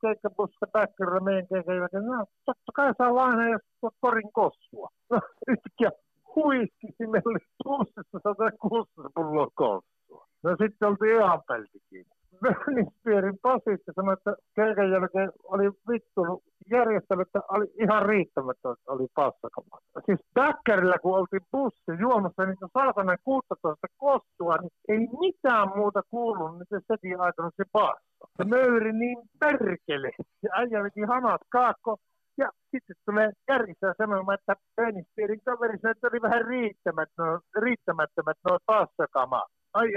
keikkabussa 0.00 0.66
päkkärillä 0.72 1.20
meidän 1.20 1.48
keikkailla, 1.48 2.16
no 2.16 2.26
totta 2.46 2.72
kai 2.74 2.94
saa 2.98 3.14
laina, 3.14 3.48
jos 3.82 3.94
korin 4.00 4.32
kossua. 4.32 4.88
No, 5.10 5.20
yhtäkkiä 5.52 5.90
huiskisi 6.36 7.06
meille 7.06 7.38
pussissa 7.64 8.18
160 8.22 9.10
pulloa 9.14 9.48
kossua. 9.54 10.26
No 10.42 10.50
sitten 10.50 10.88
oltiin 10.88 11.16
ihan 11.16 11.42
peltikin. 11.48 12.04
Möllinspierin 12.42 13.38
Pasi 13.42 13.76
sanoi, 13.94 14.12
että 14.12 14.34
keikan 14.56 14.90
jälkeen 14.90 15.32
oli 15.44 15.64
vittu 15.88 16.42
järjestely, 16.70 17.22
että 17.22 17.40
oli 17.48 17.66
ihan 17.82 18.06
riittämättä, 18.06 18.70
että 18.70 18.92
oli 18.92 19.06
passakamat. 19.14 19.82
Siis 20.06 20.20
Bäkkärillä, 20.34 20.98
kun 21.02 21.18
oltiin 21.18 21.46
bussi 21.52 21.92
juomassa 22.00 22.46
niitä 22.46 22.66
saatana 22.72 23.16
16 23.24 23.86
kostua, 23.96 24.56
niin 24.56 24.72
ei 24.88 24.98
mitään 25.20 25.68
muuta 25.76 26.02
kuulunut, 26.10 26.58
niin 26.58 26.66
se 26.70 26.80
setin 26.86 27.20
aikana 27.20 27.50
se 27.56 27.64
passa. 27.72 28.09
Se 28.40 28.48
möyri 28.48 28.92
niin 28.92 29.18
perkele. 29.40 30.10
Ja 30.42 30.50
äijä 30.52 30.82
veti 30.82 31.00
hanat 31.00 31.40
kaakko, 31.48 31.96
ja 32.38 32.48
sitten 32.70 32.96
tulee 33.06 33.30
kärjessä 33.46 33.94
sanomaan, 33.98 34.38
että 34.40 34.54
Penispierin 34.76 35.40
kaveri 35.44 35.74
että 35.74 36.08
oli 36.12 36.22
vähän 36.22 36.44
riittämättömät, 36.44 37.40
riittämättömät 37.60 38.36
nuo 38.48 38.58
passakamat. 38.66 39.48
Ai, 39.74 39.88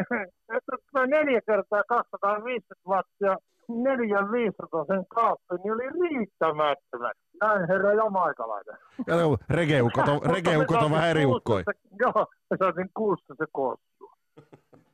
että 0.57 1.07
neljä 1.07 1.41
kertaa 1.47 1.83
250 1.87 2.89
wattia, 2.89 3.37
neljä 3.69 4.31
500 4.31 4.85
sen 4.85 5.05
kaappi, 5.07 5.55
niin 5.63 5.73
oli 5.73 5.89
riittämättömät. 5.89 7.17
Näin 7.41 7.67
herra 7.67 7.93
jamaikalainen. 7.93 8.77
Ja 9.07 9.15
regeukot 9.49 10.07
on, 10.07 10.21
regeukot 10.35 10.81
on 10.81 10.91
vähän 10.91 11.09
eri 11.09 11.25
ukkoja. 11.25 11.63
Joo, 11.99 12.27
me 12.49 12.57
saatiin 12.59 12.89
kuusta 12.93 13.35
se 13.37 13.45
koostua. 13.51 14.13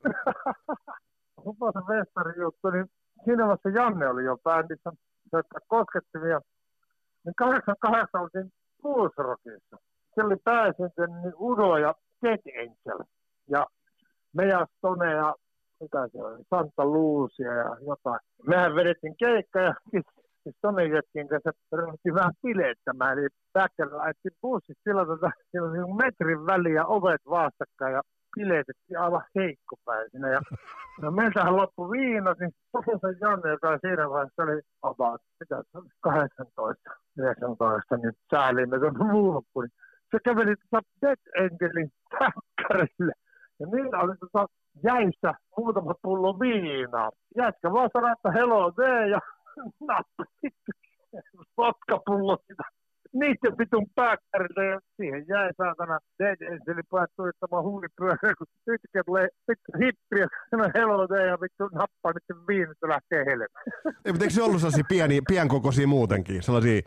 Onpa 1.46 1.72
se 1.72 1.80
vestari 1.80 2.42
juttu, 2.42 2.70
niin 2.70 2.86
siinä 3.26 3.44
vaiheessa 3.44 3.70
Janne 3.70 4.08
oli 4.08 4.24
jo 4.24 4.38
bändissä, 4.38 4.92
jotka 5.34 5.60
koskettimia. 5.68 6.42
Niin 7.26 7.36
88 7.36 8.22
oltiin 8.22 8.52
Bullsrockissa. 8.84 9.78
Se 10.16 10.24
oli 10.24 10.36
pääesiintyinen 10.44 11.22
niin 11.22 11.34
Udo 11.40 11.78
ja 11.78 11.94
Dead 12.24 12.40
Angel. 12.62 13.06
Ja 13.50 13.66
meidän 14.34 14.68
Stone 14.78 15.12
ja 15.12 15.36
mitä 15.80 16.08
se 16.12 16.24
oli, 16.24 16.44
Santa 16.50 16.86
Lucia 16.86 17.54
ja 17.54 17.78
jotain. 17.88 18.20
Mehän 18.48 18.76
vedettiin 18.76 19.16
keikka 19.18 19.60
ja 19.60 19.74
siis, 19.92 20.06
Stone 20.58 20.86
jätkin 20.86 21.28
kanssa 21.28 21.52
ryhdyttiin 21.74 22.16
vähän 22.16 22.34
pileettämään. 22.42 23.20
Eli 23.20 23.28
Bäcker 23.54 23.98
laitti 23.98 24.30
bussit 24.42 24.78
sillä 24.84 25.06
tota, 25.06 25.32
sillä 25.52 25.96
metrin 25.96 26.46
väliä 26.46 26.86
ovet 26.86 27.22
vastakkain 27.30 27.94
ja 27.94 28.02
pileetettiin 28.36 29.00
aivan 29.00 29.24
heikkopäisinä. 29.36 30.30
Ja 30.30 30.42
no 31.02 31.12
meiltähän 31.12 31.56
loppui 31.56 31.92
viina, 31.92 32.36
niin 32.40 32.52
se 33.02 33.18
Janne, 33.22 33.50
joka 33.50 33.78
siinä 33.82 34.10
vaiheessa 34.10 34.44
oli 34.44 34.62
about, 34.82 35.22
mitä 35.40 35.64
se 35.72 35.78
oli, 35.78 35.88
18, 36.00 36.90
19, 37.18 37.98
niin 37.98 38.14
säälimme 38.32 38.78
tuon. 38.80 39.34
Niin 39.56 39.72
se 40.12 40.18
käveli 40.24 40.56
tuota 40.56 40.88
Dead 41.02 41.20
Angelin 41.40 41.92
täkkärille 42.20 43.14
ja 43.60 43.68
niillä 43.68 44.00
oli 44.00 44.16
tota 44.18 44.46
jäissä 44.84 45.34
muutama 45.58 45.94
pullo 46.02 46.40
viinaa. 46.40 47.12
Jätkä 47.38 47.72
vaan 47.72 47.90
sanoi, 47.94 48.12
että 48.12 48.32
hello 48.32 48.72
there 48.72 49.08
ja 49.10 49.20
nappasi 49.88 50.56
vodkapullo 51.58 52.38
sitä 52.48 52.64
niiden 53.14 53.58
vitun 53.58 53.86
pääkkäriltä 53.96 54.64
ja 54.64 54.80
siihen 54.96 55.26
jäi 55.28 55.52
saatana 55.58 56.00
Dead 56.20 56.42
Angeli 56.52 56.84
pääsi 56.92 57.14
tuittamaan 57.16 57.64
huulipyörä, 57.64 58.34
kun 58.38 58.48
yhtäkkiä 58.68 59.04
tulee 59.06 59.28
vittu 59.48 59.72
hippiä, 59.82 60.28
sanoi 60.50 60.70
hello 60.76 61.08
there 61.08 61.28
ja 61.28 61.38
vittu 61.42 61.64
nappaa 61.64 62.14
viinit 62.48 62.78
ja 62.82 62.90
lähtee 62.90 63.26
helmään. 63.26 63.66
Ei, 64.06 64.12
mutta 64.12 64.26
eikö 64.26 64.34
se 64.34 64.44
ollut 64.44 64.62
sellaisia 64.62 64.84
pieni, 64.90 65.22
pienkokoisia 65.28 65.88
muutenkin? 65.88 66.44
Sellaisia 66.44 66.82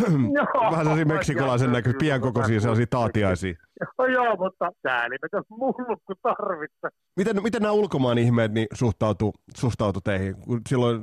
Vähän 0.70 0.84
sellaisia 0.84 1.06
meksikolaisen 1.06 1.72
näköisiä, 1.72 1.98
pienkokoisia 1.98 2.60
sellaisia 2.60 2.86
taatiaisia. 2.90 3.54
Joo, 3.98 4.06
joo, 4.06 4.36
mutta 4.36 5.42
mullut 5.50 6.02
kun 6.06 6.16
tarvitse. 6.22 6.88
Miten, 7.16 7.42
miten 7.42 7.62
nämä 7.62 7.72
ulkomaan 7.72 8.18
ihmeet 8.18 8.52
niin 8.52 8.66
suhtautu, 8.74 9.34
suhtautu 9.56 10.00
teihin? 10.00 10.34
Kun 10.40 10.60
silloin, 10.68 11.02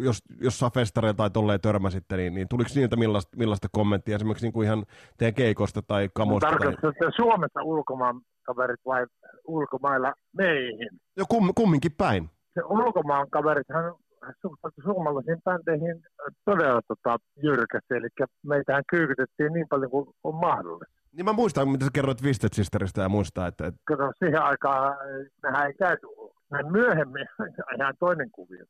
jos, 0.00 0.18
jos 0.40 0.58
saa 0.58 0.70
festareilla 0.70 1.16
tai 1.16 1.30
tolleen 1.30 1.60
törmäsitte, 1.60 2.16
niin, 2.16 2.34
niin 2.34 2.48
tuliko 2.48 2.70
niiltä 2.74 2.96
millaista, 2.96 3.36
millaista 3.36 3.68
kommenttia 3.72 4.16
esimerkiksi 4.16 4.46
niin 4.46 4.52
kuin 4.52 4.66
ihan 4.66 4.86
teidän 5.16 5.34
keikosta 5.34 5.82
tai 5.82 6.08
kamosta? 6.14 6.50
No, 6.50 6.58
tai... 6.58 7.12
Suomessa 7.16 7.62
ulkomaan 7.62 8.20
kaverit 8.42 8.80
vai 8.86 9.06
ulkomailla 9.46 10.12
meihin? 10.36 10.88
Jo 11.16 11.24
kum, 11.28 11.52
kumminkin 11.54 11.92
päin. 11.92 12.30
Se 12.54 12.62
ulkomaan 12.64 13.30
kaverithan 13.30 13.94
suhtautui 14.42 14.84
suomalaisiin 14.84 15.42
bändeihin 15.44 16.02
todella 16.44 16.80
tota, 16.88 17.16
jyrkästi, 17.42 17.94
eli 17.94 18.08
meitähän 18.46 18.82
kyykytettiin 18.90 19.52
niin 19.52 19.68
paljon 19.68 19.90
kuin 19.90 20.06
on 20.24 20.34
mahdollista. 20.34 20.98
Niin 21.12 21.24
mä 21.24 21.32
muistan, 21.32 21.68
mitä 21.68 21.84
sä 21.84 21.90
kerroit 21.94 22.18
Twisted 22.18 22.48
Sisteristä 22.52 23.02
ja 23.02 23.08
muistaa, 23.08 23.46
että... 23.46 23.66
että... 23.66 23.80
Kato, 23.84 24.12
siihen 24.18 24.42
aikaan 24.42 24.96
mehän 25.42 25.66
ei 25.66 25.74
käyty. 25.74 26.06
Näin 26.50 26.72
myöhemmin 26.72 27.26
ihan 27.76 27.94
toinen 27.98 28.30
kuvio. 28.30 28.64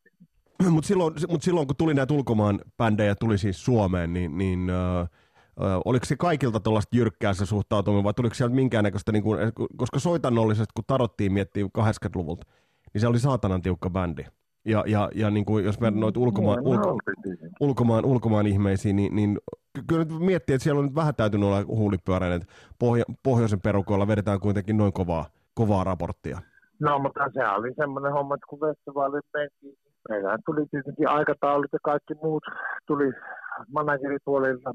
Mutta 0.70 0.88
silloin, 0.88 1.14
mut 1.28 1.42
silloin, 1.42 1.66
kun 1.66 1.76
tuli 1.76 1.94
näitä 1.94 2.14
ulkomaan 2.14 2.60
bändejä, 2.76 3.14
tuli 3.14 3.38
siis 3.38 3.64
Suomeen, 3.64 4.12
niin, 4.12 4.38
niin 4.38 4.70
äh, 4.70 5.08
oliko 5.84 6.06
se 6.06 6.16
kaikilta 6.16 6.60
tuollaista 6.60 6.96
jyrkkää 6.96 7.34
se 7.34 7.46
suhtautuminen, 7.46 8.04
vai 8.04 8.14
tuliko 8.14 8.34
sieltä 8.34 8.54
minkäännäköistä, 8.54 9.12
niin 9.12 9.22
kuin, 9.22 9.38
koska 9.76 9.98
soitannollisesti, 9.98 10.72
kun 10.74 10.84
tarottiin 10.86 11.32
miettiä 11.32 11.64
80-luvulta, 11.78 12.46
niin 12.94 13.00
se 13.00 13.06
oli 13.06 13.18
saatanan 13.18 13.62
tiukka 13.62 13.90
bändi. 13.90 14.24
Ja, 14.64 14.84
ja, 14.86 15.10
ja 15.14 15.30
niin 15.30 15.44
kuin, 15.44 15.64
jos 15.64 15.80
me 15.80 15.90
noit 15.90 16.16
ulkomaan, 16.16 16.60
ulko, 16.60 16.98
ulkomaan, 17.60 18.04
ulkomaan 18.04 18.46
ihmeisiin, 18.46 18.96
niin, 18.96 19.16
niin 19.16 19.38
kyllä 19.86 20.04
nyt 20.04 20.18
miettii, 20.18 20.54
että 20.54 20.62
siellä 20.62 20.78
on 20.78 20.84
nyt 20.84 20.94
vähän 20.94 21.14
täytynyt 21.14 21.46
olla 21.46 21.64
huulipyöräinen, 21.66 22.40
että 22.42 22.54
pohja, 22.78 23.04
pohjoisen 23.22 23.60
perukoilla 23.60 24.06
vedetään 24.06 24.40
kuitenkin 24.40 24.76
noin 24.76 24.92
kovaa, 24.92 25.24
kovaa 25.54 25.84
raporttia. 25.84 26.38
No, 26.80 26.98
mutta 26.98 27.30
se 27.34 27.48
oli 27.48 27.74
semmoinen 27.76 28.12
homma, 28.12 28.34
että 28.34 28.46
kun 28.48 28.60
festivaalin 28.60 29.22
mentiin, 29.34 29.78
meillähän 30.08 30.38
tuli 30.46 30.66
tietenkin 30.70 31.08
aikataulut 31.08 31.72
ja 31.72 31.78
kaikki 31.82 32.14
muut 32.14 32.42
tuli 32.86 33.12
manageripuolilta 33.72 34.70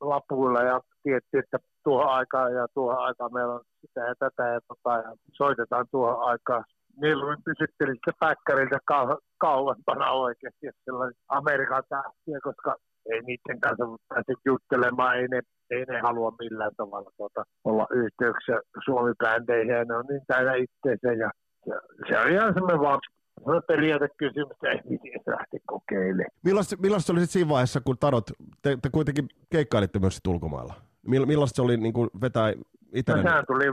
lapuilla 0.00 0.60
ja 0.62 0.80
tietti, 1.02 1.38
että 1.38 1.58
tuohon 1.84 2.10
aikaan 2.10 2.54
ja 2.54 2.66
tuohon 2.74 2.98
aikaan 2.98 3.32
meillä 3.32 3.54
on 3.54 3.60
sitä 3.80 4.00
ja 4.00 4.14
tätä 4.18 4.44
ja 4.48 4.60
tota 4.68 4.96
ja 4.96 5.12
soitetaan 5.32 5.86
tuohon 5.90 6.28
aikaan. 6.30 6.64
Mieluummin 7.00 7.42
pysytteli 7.44 7.94
se 8.04 8.12
päkkäriltä 8.20 8.78
kau- 8.92 9.20
kauempana 9.38 10.10
oikeasti, 10.10 10.66
sellainen 10.84 11.14
Amerikan 11.28 11.82
tähtiä, 11.88 12.38
koska 12.42 12.76
ei 13.12 13.20
niiden 13.20 13.60
kanssa 13.60 13.84
pääse 14.08 14.32
juttelemaan, 14.46 15.16
ei 15.16 15.28
ne, 15.28 15.40
ei 15.70 15.84
ne 15.84 16.00
halua 16.00 16.32
millään 16.38 16.72
tavalla 16.76 17.10
tuota, 17.16 17.44
olla 17.64 17.86
yhteyksiä 17.90 18.60
Suomi-bändeihin, 18.84 19.74
ja 19.74 19.84
ne 19.84 19.94
on 19.96 20.04
niin 20.08 20.22
täynnä 20.26 20.54
itseensä, 20.54 21.12
ja, 21.22 21.30
ja 21.66 21.80
se 22.08 22.18
on 22.18 22.32
ihan 22.32 22.54
semmoinen 22.54 22.80
vaan 22.80 23.00
No 23.46 23.62
periaatekysymys, 23.66 24.56
ei 24.62 24.80
miten 24.88 25.20
lähti 25.26 25.62
kokeilemaan. 25.66 26.30
Millaista, 26.44 26.76
millaista 26.76 27.12
oli 27.12 27.26
siinä 27.26 27.48
vaiheessa, 27.48 27.80
kun 27.80 27.98
Tarot, 27.98 28.30
te, 28.62 28.78
te 28.82 28.90
kuitenkin 28.92 29.28
keikkailitte 29.50 29.98
myös 29.98 30.20
ulkomailla? 30.28 30.74
Millaista 31.06 31.56
se 31.56 31.62
oli 31.62 31.76
niin 31.76 31.92
kuin 31.92 32.10
vetää 32.20 32.52
itselleen? 32.94 33.24
No, 33.24 33.30
sehän 33.30 33.44
tuli, 33.46 33.64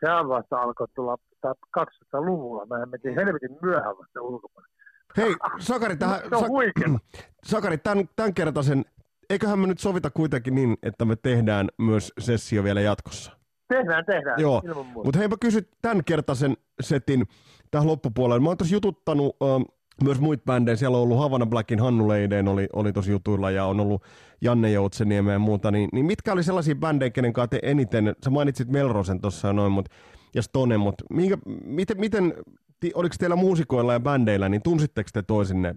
sehän 0.00 0.28
vasta 0.28 0.56
alkoi 0.56 0.86
tulla 0.94 1.16
200-luvulla. 1.78 2.66
Mehän 2.66 2.90
mentiin 2.90 3.14
helvetin 3.14 3.56
myöhään 3.62 3.98
vasta 3.98 4.22
ulkomailla. 4.22 4.68
Hei, 5.16 5.36
Sakari, 5.58 5.96
tähän, 5.96 6.20
se 6.20 6.36
on 6.36 6.98
Sakari, 7.44 7.78
tämän, 7.78 8.08
tämän 8.16 8.34
kertaisen, 8.34 8.84
eiköhän 9.30 9.58
me 9.58 9.66
nyt 9.66 9.78
sovita 9.78 10.10
kuitenkin 10.10 10.54
niin, 10.54 10.76
että 10.82 11.04
me 11.04 11.16
tehdään 11.16 11.68
myös 11.78 12.12
sessio 12.18 12.64
vielä 12.64 12.80
jatkossa? 12.80 13.32
Tehdään, 13.68 14.04
tehdään. 14.04 14.40
Joo, 14.40 14.62
mutta 14.94 15.18
hei 15.18 15.28
mä 15.28 15.36
kysyt 15.40 15.68
tämän 15.82 16.04
kertaisen 16.04 16.56
setin 16.80 17.26
tähän 17.70 17.88
loppupuolelle. 17.88 18.42
Mä 18.42 18.48
oon 18.48 18.56
tossa 18.56 18.74
jututtanut 18.74 19.36
uh, 19.40 19.78
myös 20.04 20.20
muita 20.20 20.42
bändejä. 20.46 20.76
Siellä 20.76 20.96
on 20.96 21.02
ollut 21.02 21.18
Havana 21.18 21.46
Blackin 21.46 21.80
Hannu 21.80 22.08
Leideen 22.08 22.48
oli, 22.48 22.68
oli 22.72 22.92
tosi 22.92 23.10
jutuilla 23.10 23.50
ja 23.50 23.64
on 23.64 23.80
ollut 23.80 24.02
Janne 24.40 24.70
Joutseniemä 24.70 25.32
ja 25.32 25.38
muuta. 25.38 25.70
Niin, 25.70 25.88
niin 25.92 26.06
mitkä 26.06 26.32
oli 26.32 26.42
sellaisia 26.42 26.74
bändejä, 26.74 27.10
kenen 27.10 27.32
kanssa 27.32 27.48
te 27.48 27.60
eniten, 27.62 28.14
sä 28.24 28.30
mainitsit 28.30 28.68
Melrosen 28.68 29.20
tuossa 29.20 29.52
noin, 29.52 29.72
mut, 29.72 29.88
ja 30.34 30.42
Stone, 30.42 30.76
mutta 30.76 31.04
miten, 31.64 31.98
miten 31.98 32.34
oliko 32.94 33.14
teillä 33.18 33.36
muusikoilla 33.36 33.92
ja 33.92 34.00
bändeillä, 34.00 34.48
niin 34.48 34.62
tunsitteko 34.62 35.10
te 35.12 35.22
toisinne, 35.22 35.76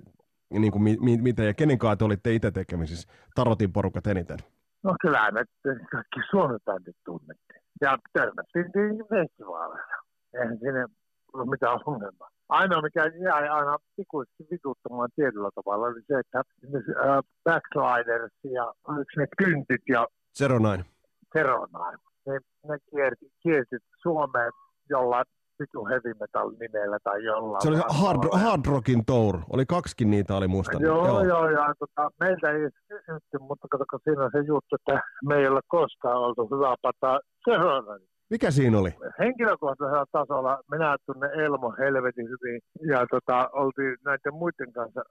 niin 0.50 0.72
kuin, 0.72 0.84
mi, 0.84 0.98
mi, 1.00 1.18
miten 1.18 1.46
ja 1.46 1.54
kenen 1.54 1.78
kanssa 1.78 1.96
te 1.96 2.06
olitte 2.06 2.34
itse 2.34 2.52
tekemisissä, 2.52 3.10
Tarotin 3.36 3.74
porukat 3.74 4.08
eniten? 4.08 4.38
No 4.84 4.96
kyllä 5.02 5.32
me 5.32 5.46
kaikki 5.92 6.20
Suomen 6.30 6.60
bändit 6.66 6.96
tunnettiin. 7.06 7.62
Ja 7.82 7.98
törmättiin 8.14 8.66
festivaaleilla. 9.10 9.96
Eihän 10.34 10.58
sinne 10.58 10.86
ollut 11.34 11.50
mitään 11.50 11.80
ongelmaa. 11.86 12.30
Ainoa, 12.50 12.82
mikä 12.82 13.04
jäi 13.30 13.48
aina 13.48 13.78
ikuisesti 13.98 14.44
vituttamaan 14.52 15.10
tietyllä 15.16 15.50
tavalla, 15.56 15.88
oli 15.88 16.02
se, 16.08 16.20
että 16.20 16.40
äh, 16.40 17.20
Backsliders 17.44 18.34
ja 18.44 18.74
yksi 19.02 19.20
ne 19.20 19.28
kyntit 19.38 19.82
ja 19.90 20.08
Zero 20.38 20.60
Nine. 20.60 20.86
Zero 21.34 21.68
Nine. 21.78 21.98
Ne, 22.28 22.40
ne 22.70 22.78
kierti, 22.90 23.26
kierti 23.44 23.76
Suomeen 24.02 24.52
jollain 24.90 25.26
vitu 25.60 25.86
heavy 25.86 26.14
metal 26.20 26.50
nimellä 26.60 26.98
tai 27.04 27.24
jollain. 27.24 27.62
Se 27.62 27.70
oli 27.70 27.78
hard, 28.02 28.20
hard 28.44 28.66
Rockin 28.66 29.06
Tour. 29.06 29.40
Oli 29.54 29.66
kaksikin 29.66 30.12
niitä, 30.12 30.36
oli 30.36 30.48
musta. 30.48 30.78
Joo, 30.80 31.08
joo, 31.08 31.24
joo 31.24 31.50
ja 31.50 31.74
tota, 31.80 32.10
meiltä 32.20 32.52
ei 32.52 32.70
kysytty, 32.88 33.38
mutta 33.40 33.68
katsoko 33.72 33.98
siinä 34.04 34.24
on 34.26 34.32
se 34.34 34.40
juttu, 34.40 34.76
että 34.76 35.02
me 35.28 35.36
ei 35.36 35.48
ole 35.48 35.62
koskaan 35.68 36.18
oltu 36.18 36.44
hyvä 36.52 36.76
pataa 36.82 37.20
Seronanin. 37.46 38.11
Mikä 38.32 38.52
siinä 38.52 38.80
oli? 38.80 38.90
Henkilökohtaisella 39.20 40.06
tasolla 40.12 40.60
minä 40.72 40.98
tunnen 41.06 41.40
Elmo 41.40 41.76
helvetin 41.80 42.28
hyvin 42.32 42.62
ja 42.92 43.06
tota, 43.12 43.50
oltiin 43.54 43.98
näiden 44.06 44.34
muiden 44.34 44.74
kanssa, 44.74 45.02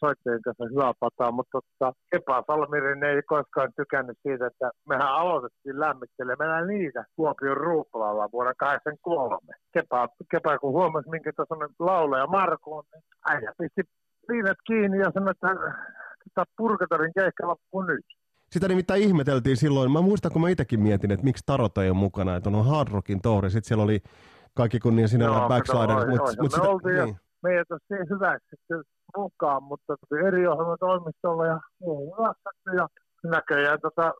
soittajien 0.00 0.42
kanssa 0.42 0.64
hyvä 0.72 0.92
pataa, 1.00 1.32
mutta 1.32 1.58
tota, 1.68 1.92
Kepa 2.10 2.44
Salmirin 2.46 3.04
ei 3.04 3.22
koskaan 3.22 3.72
tykännyt 3.76 4.18
siitä, 4.22 4.46
että 4.46 4.70
mehän 4.88 5.08
aloitettiin 5.08 5.80
lämmittelemään 5.80 6.66
niitä 6.66 7.04
Kuopion 7.16 7.56
ruupalalla 7.56 8.28
vuonna 8.32 8.52
1983. 8.58 9.52
Kepa, 9.74 10.08
Kepa 10.30 10.58
kun 10.58 10.72
huomasi, 10.78 11.10
minkä 11.10 11.32
tasoinen 11.36 11.68
laulaja 11.78 12.26
Marko 12.26 12.76
on, 12.76 12.84
niin 12.92 13.02
äijä 13.30 13.52
pisti 13.58 13.82
liivet 14.28 14.58
kiinni 14.66 14.98
ja 14.98 15.10
sanoi, 15.14 15.30
että 15.30 15.48
tota, 16.24 16.50
purkatorin 16.56 17.14
keikka 17.18 17.48
loppuu 17.48 17.82
nyt. 17.82 18.06
Sitä 18.54 18.68
nimittäin 18.68 19.02
ihmeteltiin 19.02 19.56
silloin. 19.56 19.92
Mä 19.92 20.00
muistan, 20.00 20.32
kun 20.32 20.42
mä 20.42 20.48
itsekin 20.48 20.80
mietin, 20.80 21.10
että 21.10 21.24
miksi 21.24 21.42
Tarot 21.46 21.78
ei 21.78 21.90
ole 21.90 21.96
mukana, 21.96 22.36
että 22.36 22.50
on 22.50 22.66
Hard 22.66 22.88
Rockin 22.92 23.20
touri. 23.22 23.50
Sitten 23.50 23.68
siellä 23.68 23.84
oli 23.84 24.02
kaikki 24.56 24.80
kunnia 24.80 25.08
sinne 25.08 25.26
no, 25.26 25.48
Backslider. 25.48 25.96
Mut, 25.96 26.20
mut 26.20 26.38
me 26.38 26.48
sitä, 26.48 26.68
oltiin 26.68 26.94
niin. 26.94 27.16
on 27.70 27.78
siihen 27.88 28.08
hyväksytty 28.10 28.82
mukaan, 29.16 29.62
mutta 29.62 29.94
eri 30.26 30.46
ohjelmatoimistolla 30.46 31.46
ja 31.46 31.60
hyväksytty. 31.80 32.76
Ja 32.76 32.88
näköjään 33.24 33.78
tota, 33.80 34.14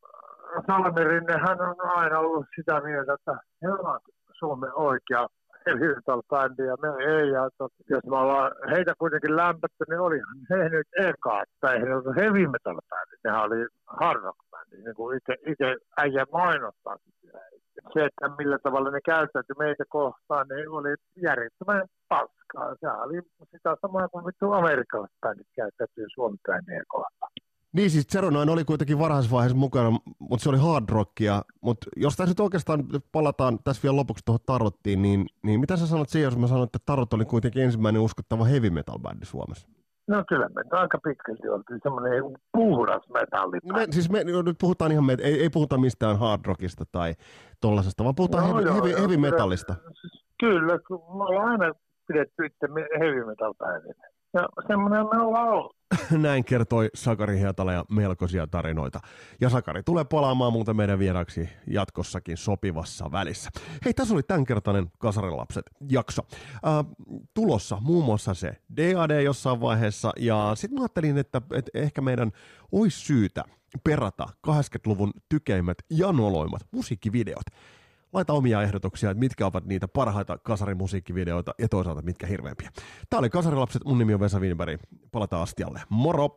Salmirinne, 0.66 1.32
hän 1.32 1.60
on 1.60 1.76
aina 1.80 2.18
ollut 2.18 2.46
sitä 2.56 2.80
mieltä, 2.80 3.12
että 3.14 3.32
he 3.62 3.72
ovat 3.72 4.02
Suomen 4.38 4.74
oikea 4.74 5.26
ja 6.66 6.76
me 6.82 6.88
ei. 7.14 7.28
Ja 7.30 7.50
tot, 7.58 7.72
jos 7.90 8.04
me 8.04 8.16
ollaan 8.16 8.52
heitä 8.70 8.92
kuitenkin 8.98 9.36
lämpötty, 9.36 9.84
niin 9.88 10.00
olihan 10.00 10.36
he 10.50 10.68
nyt 10.68 10.88
eka, 10.98 11.42
ei 11.72 11.80
he 11.80 11.94
ollut 11.94 12.16
heavy 12.16 12.46
metal 12.46 12.80
bändi, 12.90 13.16
nehän 13.24 13.42
oli 13.42 13.66
hard 13.86 14.22
rock 14.22 14.38
bändi, 14.50 14.76
niin 14.84 14.94
kuin 14.94 15.16
itse, 15.16 15.34
itse 15.50 15.76
äijä 16.02 16.24
mainostaa 16.32 16.96
se, 17.92 18.04
että 18.04 18.28
millä 18.38 18.58
tavalla 18.62 18.90
ne 18.90 19.00
käyttäytyi 19.04 19.56
meitä 19.58 19.84
kohtaan, 19.88 20.46
niin 20.48 20.68
oli 20.68 20.94
järjettömän 21.16 21.86
paskaa. 22.08 22.76
Se 22.80 22.86
oli 23.04 23.20
sitä 23.50 23.76
samaa 23.82 24.08
kuin 24.08 24.26
vittu 24.26 24.52
amerikkalaiset 24.52 25.20
bändit 25.20 25.46
käyttäytyy 25.56 26.06
bändien 26.46 26.84
kohtaan. 26.88 27.32
Niin 27.74 27.90
siis 27.90 28.06
Zeronoin 28.06 28.48
oli 28.48 28.64
kuitenkin 28.64 28.98
varhaisvaiheessa 28.98 29.56
mukana, 29.56 29.90
mutta 30.18 30.42
se 30.42 30.48
oli 30.48 30.58
hard 30.58 30.84
rockia. 30.88 31.42
Mutta 31.60 31.86
jos 31.96 32.16
tässä 32.16 32.30
nyt 32.30 32.40
oikeastaan 32.40 32.84
palataan 33.12 33.58
tässä 33.64 33.82
vielä 33.82 33.96
lopuksi 33.96 34.24
tuohon 34.24 34.40
Tarottiin, 34.46 35.02
niin, 35.02 35.26
niin 35.42 35.60
mitä 35.60 35.76
sä 35.76 35.86
sanot 35.86 36.08
siihen, 36.08 36.26
jos 36.26 36.38
mä 36.38 36.46
sanon, 36.46 36.64
että 36.64 36.78
Tarot 36.86 37.12
oli 37.12 37.24
kuitenkin 37.24 37.62
ensimmäinen 37.62 38.02
uskottava 38.02 38.44
heavy 38.44 38.70
metal 38.70 38.98
bändi 38.98 39.26
Suomessa? 39.26 39.68
No 40.08 40.24
kyllä 40.28 40.48
me 40.48 40.62
aika 40.70 40.98
pitkälti 40.98 41.48
oltiin 41.48 41.80
semmoinen 41.82 42.22
puhdas 42.52 43.02
metalli. 43.08 43.58
Me, 43.72 43.86
siis 43.90 44.10
me 44.10 44.24
nyt 44.24 44.58
puhutaan 44.60 44.92
ihan, 44.92 45.04
ei, 45.10 45.42
ei 45.42 45.50
puhuta 45.50 45.78
mistään 45.78 46.18
hard 46.18 46.40
rockista 46.44 46.84
tai 46.92 47.14
tollasesta, 47.60 48.04
vaan 48.04 48.14
puhutaan 48.14 48.44
no, 48.44 48.54
heavy, 48.54 48.66
joo, 48.66 48.74
heavy, 48.74 48.98
heavy 48.98 49.16
metallista. 49.16 49.74
Kyllä, 50.40 50.78
me 50.90 51.24
ollaan 51.24 51.48
aina 51.48 51.74
pidetty 52.06 52.46
itse 52.46 52.66
heavy 52.98 53.24
metal 53.24 53.54
päivinä. 53.58 54.08
Ja 54.34 54.48
semmoinen 54.66 55.06
me 55.06 55.22
ollaan 55.22 55.48
ollut. 55.48 55.76
Näin 56.10 56.44
kertoi 56.44 56.90
Sakari 56.94 57.38
Hietala 57.38 57.72
ja 57.72 57.84
melkoisia 57.90 58.46
tarinoita. 58.46 59.00
Ja 59.40 59.50
Sakari 59.50 59.82
tulee 59.82 60.04
palaamaan 60.04 60.52
muuten 60.52 60.76
meidän 60.76 60.98
vieraksi 60.98 61.48
jatkossakin 61.66 62.36
sopivassa 62.36 63.12
välissä. 63.12 63.50
Hei, 63.84 63.94
tässä 63.94 64.14
oli 64.14 64.22
tämänkertainen 64.22 64.90
Kasarilapset 64.98 65.70
jakso. 65.88 66.22
Äh, 66.54 67.06
tulossa 67.34 67.78
muun 67.80 68.04
muassa 68.04 68.34
se 68.34 68.56
DAD 68.76 69.22
jossain 69.22 69.60
vaiheessa, 69.60 70.12
ja 70.18 70.52
sitten 70.54 70.74
mä 70.78 70.82
ajattelin, 70.82 71.18
että, 71.18 71.42
että 71.52 71.70
ehkä 71.74 72.00
meidän 72.00 72.32
olisi 72.72 73.00
syytä 73.00 73.44
perata 73.84 74.26
80-luvun 74.46 75.12
tykeimmät 75.28 75.78
ja 75.90 76.12
noloimmat 76.12 76.66
musiikkivideot 76.70 77.46
laita 78.14 78.32
omia 78.32 78.62
ehdotuksia, 78.62 79.10
että 79.10 79.20
mitkä 79.20 79.46
ovat 79.46 79.64
niitä 79.64 79.88
parhaita 79.88 80.38
kasarimusiikkivideoita 80.38 81.54
ja 81.58 81.68
toisaalta 81.68 82.02
mitkä 82.02 82.26
hirveämpiä. 82.26 82.70
Tämä 83.10 83.18
oli 83.18 83.30
Kasarilapset, 83.30 83.84
mun 83.84 83.98
nimi 83.98 84.14
on 84.14 84.20
Vesa 84.20 84.40
Wienberg. 84.40 84.80
Palataan 85.12 85.42
astialle. 85.42 85.82
Moro! 85.88 86.36